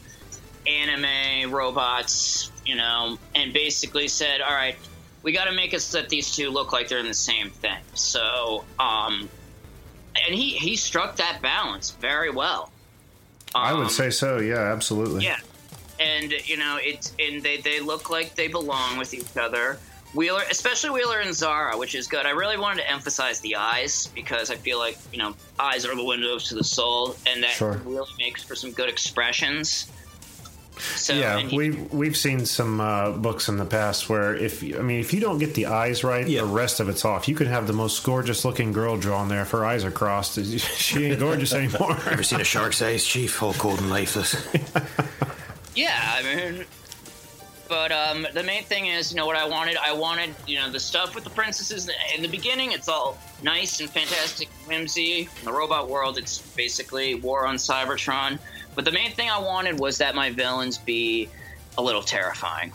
[0.66, 4.76] anime robots, you know, and basically said, all right,
[5.22, 7.50] we got to make it so that these two look like they're in the same
[7.50, 7.78] thing.
[7.94, 9.28] So, um,
[10.24, 12.70] and he, he struck that balance very well.
[13.54, 14.38] I would Um, say so.
[14.38, 15.24] Yeah, absolutely.
[15.24, 15.38] Yeah,
[16.00, 19.78] and you know it's and they they look like they belong with each other.
[20.14, 22.24] Wheeler, especially Wheeler and Zara, which is good.
[22.24, 25.94] I really wanted to emphasize the eyes because I feel like you know eyes are
[25.94, 27.72] the windows to the soul, and that Sure.
[27.84, 29.90] really makes for some good expressions.
[30.78, 34.80] So yeah, he- we've we've seen some uh, books in the past where if I
[34.82, 36.42] mean if you don't get the eyes right, Yeah.
[36.42, 37.28] the rest of it's off.
[37.28, 39.42] You could have the most gorgeous looking girl drawn there.
[39.42, 41.92] If her eyes are crossed, she ain't gorgeous anymore.
[42.06, 43.42] Ever seen a shark's eyes, Chief?
[43.42, 44.36] All cold and lifeless.
[45.76, 46.64] Yeah, I mean,
[47.68, 49.76] but um, the main thing is, you know, what I wanted.
[49.76, 52.72] I wanted, you know, the stuff with the princesses in the beginning.
[52.72, 55.28] It's all nice and fantastic, whimsy.
[55.38, 58.38] In the robot world, it's basically war on Cybertron.
[58.74, 61.28] But the main thing I wanted was that my villains be
[61.76, 62.72] a little terrifying.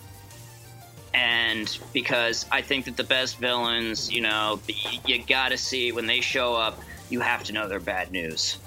[1.14, 4.62] And because I think that the best villains, you know,
[5.06, 6.80] you gotta see when they show up,
[7.10, 8.58] you have to know they're bad news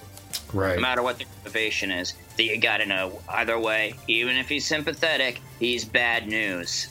[0.53, 0.76] right.
[0.76, 3.95] no matter what the motivation is, that you gotta know either way.
[4.09, 6.89] Even if he's sympathetic, he's bad news.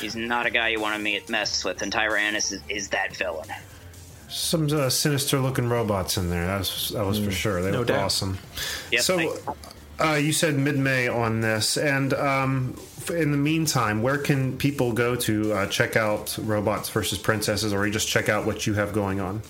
[0.00, 3.14] He's not a guy you want to meet, mess with, and Tyrannus is, is that
[3.16, 3.48] villain.
[4.28, 6.46] Some uh, sinister looking robots in there.
[6.46, 7.62] That was that was for sure.
[7.62, 8.00] They no look doubt.
[8.00, 8.38] awesome.
[8.90, 9.38] Yep, so.
[10.00, 12.76] Uh, you said mid May on this, and um,
[13.10, 17.86] in the meantime, where can people go to uh, check out Robots versus Princesses, or
[17.86, 19.42] you just check out what you have going on?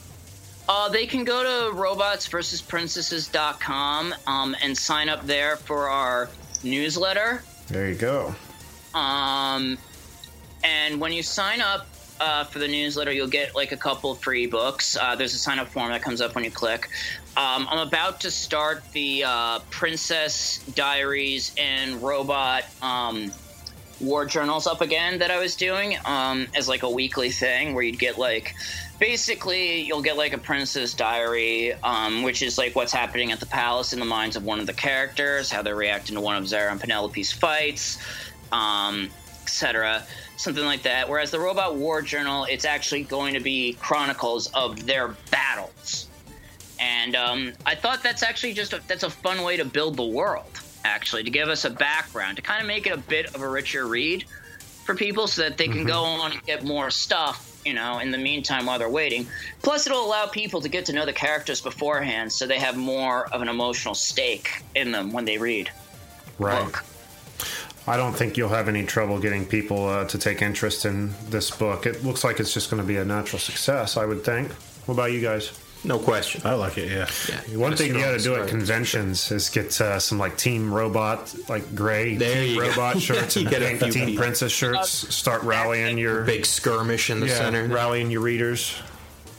[0.69, 6.29] Uh, they can go to robotsversusprincesses.com um, and sign up there for our
[6.63, 7.43] newsletter.
[7.69, 8.35] There you go.
[8.95, 9.79] Um,
[10.63, 11.87] and when you sign up
[12.21, 14.97] uh, for the newsletter, you'll get like a couple free books.
[14.97, 16.89] Uh, there's a sign up form that comes up when you click.
[17.37, 23.33] Um, I'm about to start the uh, Princess Diaries and Robot um,
[24.01, 27.83] War Journals up again that I was doing um, as like a weekly thing where
[27.83, 28.55] you'd get like
[29.05, 33.45] basically you'll get like a princess diary um, which is like what's happening at the
[33.45, 36.49] palace in the minds of one of the characters how they're reacting to one of
[36.49, 37.99] zara and penelope's fights
[38.51, 39.11] um,
[39.43, 40.03] etc
[40.37, 41.07] something like that.
[41.09, 46.09] Whereas the robot war journal it's actually going to be chronicles of their battles.
[46.81, 50.05] And um, i thought that's actually just a, that's a fun way to build the
[50.05, 53.43] world actually to give us a background to kind of make it a bit of
[53.43, 54.25] a richer read
[54.85, 58.11] for people so that they can go on and get more stuff you know in
[58.11, 59.27] the meantime while they're waiting
[59.63, 63.27] plus it'll allow people to get to know the characters beforehand so they have more
[63.29, 65.71] of an emotional stake in them when they read
[66.39, 66.65] Right.
[66.65, 66.85] book.
[67.87, 71.51] I don't think you'll have any trouble getting people uh, to take interest in this
[71.51, 71.85] book.
[71.87, 74.51] It looks like it's just going to be a natural success, I would think.
[74.87, 75.53] What about you guys?
[75.85, 76.41] No question.
[76.45, 76.91] I like it.
[76.91, 77.57] Yeah.
[77.59, 81.35] One thing you got to do at conventions is get uh, some like Team Robot,
[81.49, 82.69] like gray There Team you go.
[82.71, 84.23] Robot shirts You and get a pink few Team people.
[84.25, 85.15] Princess shirts.
[85.15, 87.67] Start rallying your Big skirmish in the yeah, center.
[87.69, 88.75] rallying your readers.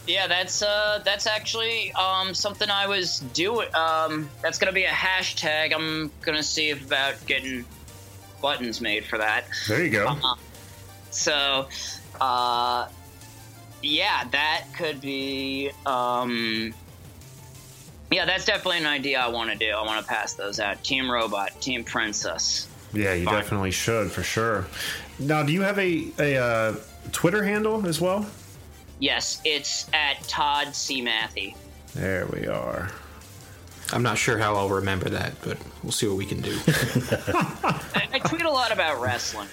[0.07, 3.67] Yeah, that's uh, that's actually um, something I was doing.
[3.73, 5.73] Um, that's gonna be a hashtag.
[5.73, 7.65] I'm gonna see about getting
[8.39, 9.45] buttons made for that.
[9.67, 10.05] There you go.
[10.09, 10.35] Uh,
[11.09, 11.67] so,
[12.21, 12.87] Uh,
[13.85, 15.71] yeah, that could be.
[15.85, 16.73] Um,
[18.11, 19.71] yeah, that's definitely an idea I want to do.
[19.71, 20.83] I want to pass those out.
[20.83, 22.67] Team Robot, Team Princess.
[22.93, 23.33] Yeah, you Fine.
[23.33, 24.67] definitely should for sure.
[25.19, 26.75] Now, do you have a a uh,
[27.11, 28.25] Twitter handle as well?
[28.99, 31.01] Yes, it's at Todd C.
[31.01, 31.55] Matthy.
[31.93, 32.89] There we are.
[33.91, 36.57] I'm not sure how I'll remember that, but we'll see what we can do.
[36.67, 39.47] I, I tweet a lot about wrestling.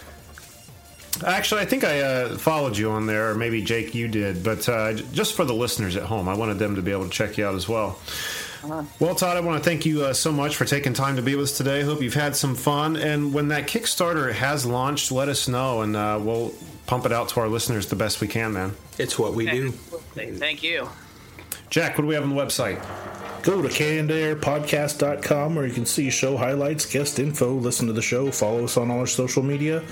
[1.25, 4.43] Actually, I think I uh, followed you on there, or maybe Jake, you did.
[4.43, 7.11] But uh, just for the listeners at home, I wanted them to be able to
[7.11, 7.99] check you out as well.
[9.01, 11.35] Well, Todd, I want to thank you uh, so much for taking time to be
[11.35, 11.83] with us today.
[11.83, 12.97] Hope you've had some fun.
[12.97, 16.55] And when that Kickstarter has launched, let us know, and uh, we'll
[16.87, 18.73] pump it out to our listeners the best we can, man.
[18.99, 19.73] it's what we do.
[19.73, 20.89] Thank you.
[21.71, 22.81] Jack, what do we have on the website?
[23.43, 28.31] Go to cannedairpodcast.com where you can see show highlights, guest info, listen to the show,
[28.31, 29.83] follow us on all our social media,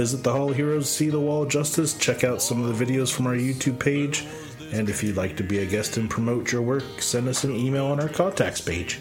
[0.00, 2.86] visit the Hall of Heroes, see the Wall of Justice, check out some of the
[2.86, 4.26] videos from our YouTube page,
[4.72, 7.54] and if you'd like to be a guest and promote your work, send us an
[7.54, 8.98] email on our contacts page.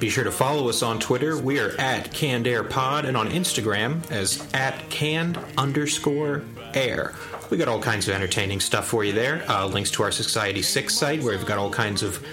[0.00, 1.40] Be sure to follow us on Twitter.
[1.40, 6.42] We are at Canned Pod and on Instagram as at canned underscore
[6.74, 7.14] air.
[7.50, 9.44] We got all kinds of entertaining stuff for you there.
[9.48, 12.24] Uh, links to our Society 6 site where we've got all kinds of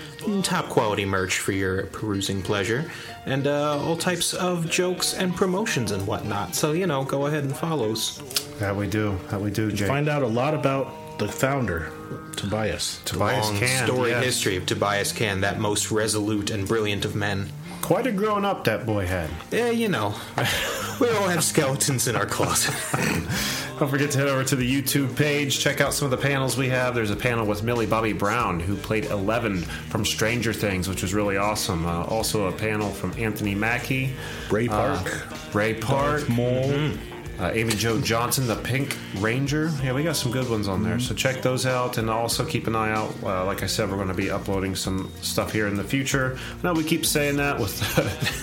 [0.41, 2.89] top quality merch for your perusing pleasure
[3.25, 6.55] and uh, all types of jokes and promotions and whatnot.
[6.55, 8.17] So, you know, go ahead and follow us.
[8.59, 9.17] That we do.
[9.29, 9.87] That we do, Jake.
[9.87, 11.91] Find out a lot about the founder,
[12.35, 13.01] Tobias.
[13.05, 14.23] Tobias Long Can, story yes.
[14.23, 17.49] history of Tobias Can, that most resolute and brilliant of men.
[17.81, 19.29] Quite a grown up that boy had.
[19.51, 20.15] Yeah, you know,
[20.99, 22.73] we all have skeletons in our closet.
[23.83, 25.59] Don't forget to head over to the YouTube page.
[25.59, 26.95] Check out some of the panels we have.
[26.95, 31.13] There's a panel with Millie Bobby Brown, who played Eleven from Stranger Things, which was
[31.13, 31.85] really awesome.
[31.85, 34.13] Uh, also, a panel from Anthony Mackie,
[34.49, 35.53] Ray uh, Park.
[35.53, 36.69] Ray Park, Darth Maul.
[36.69, 36.97] Mhm.
[37.43, 39.71] Uh, Amy Jo Johnson, the Pink Ranger.
[39.83, 40.99] Yeah, we got some good ones on there.
[40.99, 43.13] So check those out, and also keep an eye out.
[43.23, 46.37] Uh, like I said, we're going to be uploading some stuff here in the future.
[46.63, 47.77] Now we keep saying that with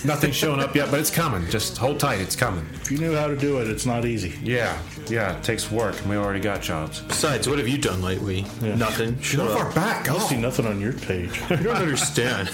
[0.05, 1.49] nothing showing up yet, but it's coming.
[1.49, 2.65] Just hold tight, it's coming.
[2.75, 4.33] If you knew how to do it, it's not easy.
[4.43, 4.77] Yeah,
[5.09, 7.01] yeah, it takes work, and we already got jobs.
[7.01, 8.43] Besides, what have you done lately?
[8.61, 9.19] Nothing.
[9.21, 9.65] Shut Move up.
[9.65, 10.09] our back.
[10.09, 10.19] I Oh.
[10.19, 11.41] see nothing on your page.
[11.49, 12.49] You don't understand.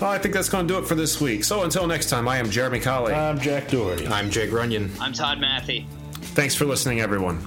[0.00, 1.44] Well, I think that's going to do it for this week.
[1.44, 3.12] So until next time, I am Jeremy Colley.
[3.12, 4.06] I'm Jack Doherty.
[4.06, 4.90] I'm Jake Runyon.
[4.98, 5.86] I'm Todd Matthy.
[6.12, 7.46] Thanks for listening, everyone.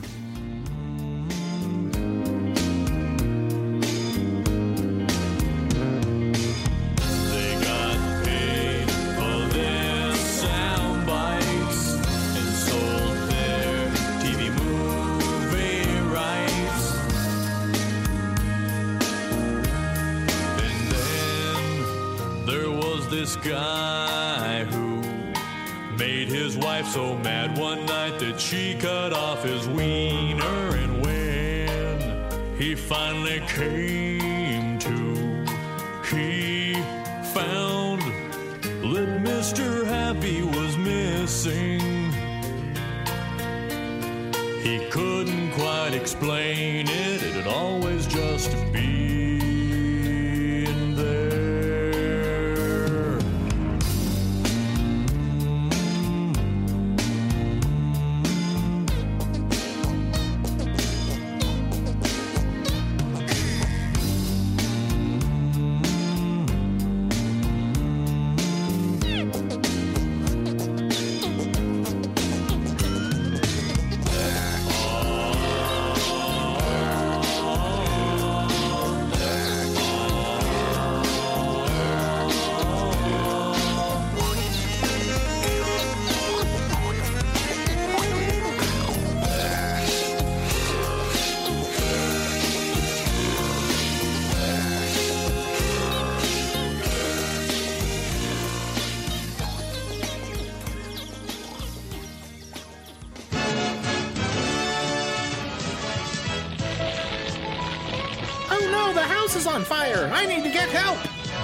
[109.54, 110.10] On fire!
[110.12, 110.98] I need to get help!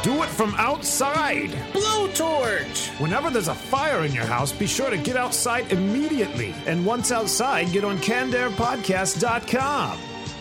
[0.03, 1.51] Do it from outside.
[1.73, 2.89] Blowtorch!
[2.99, 6.55] Whenever there's a fire in your house, be sure to get outside immediately.
[6.65, 9.99] And once outside, get on CannedAirPodcast.com.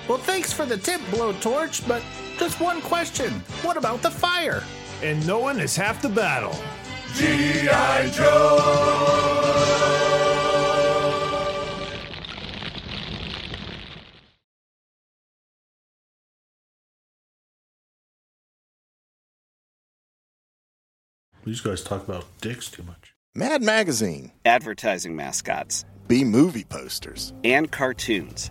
[0.08, 2.02] Well, thanks for the tip, Blowtorch, but
[2.38, 3.30] just one question.
[3.62, 4.62] What about the fire?
[5.02, 6.58] And knowing is half the battle.
[7.14, 8.08] G.I.
[8.10, 9.27] Joe!
[21.48, 23.14] These guys talk about dicks too much.
[23.34, 28.50] Mad Magazine, advertising mascots, B movie posters, and cartoons.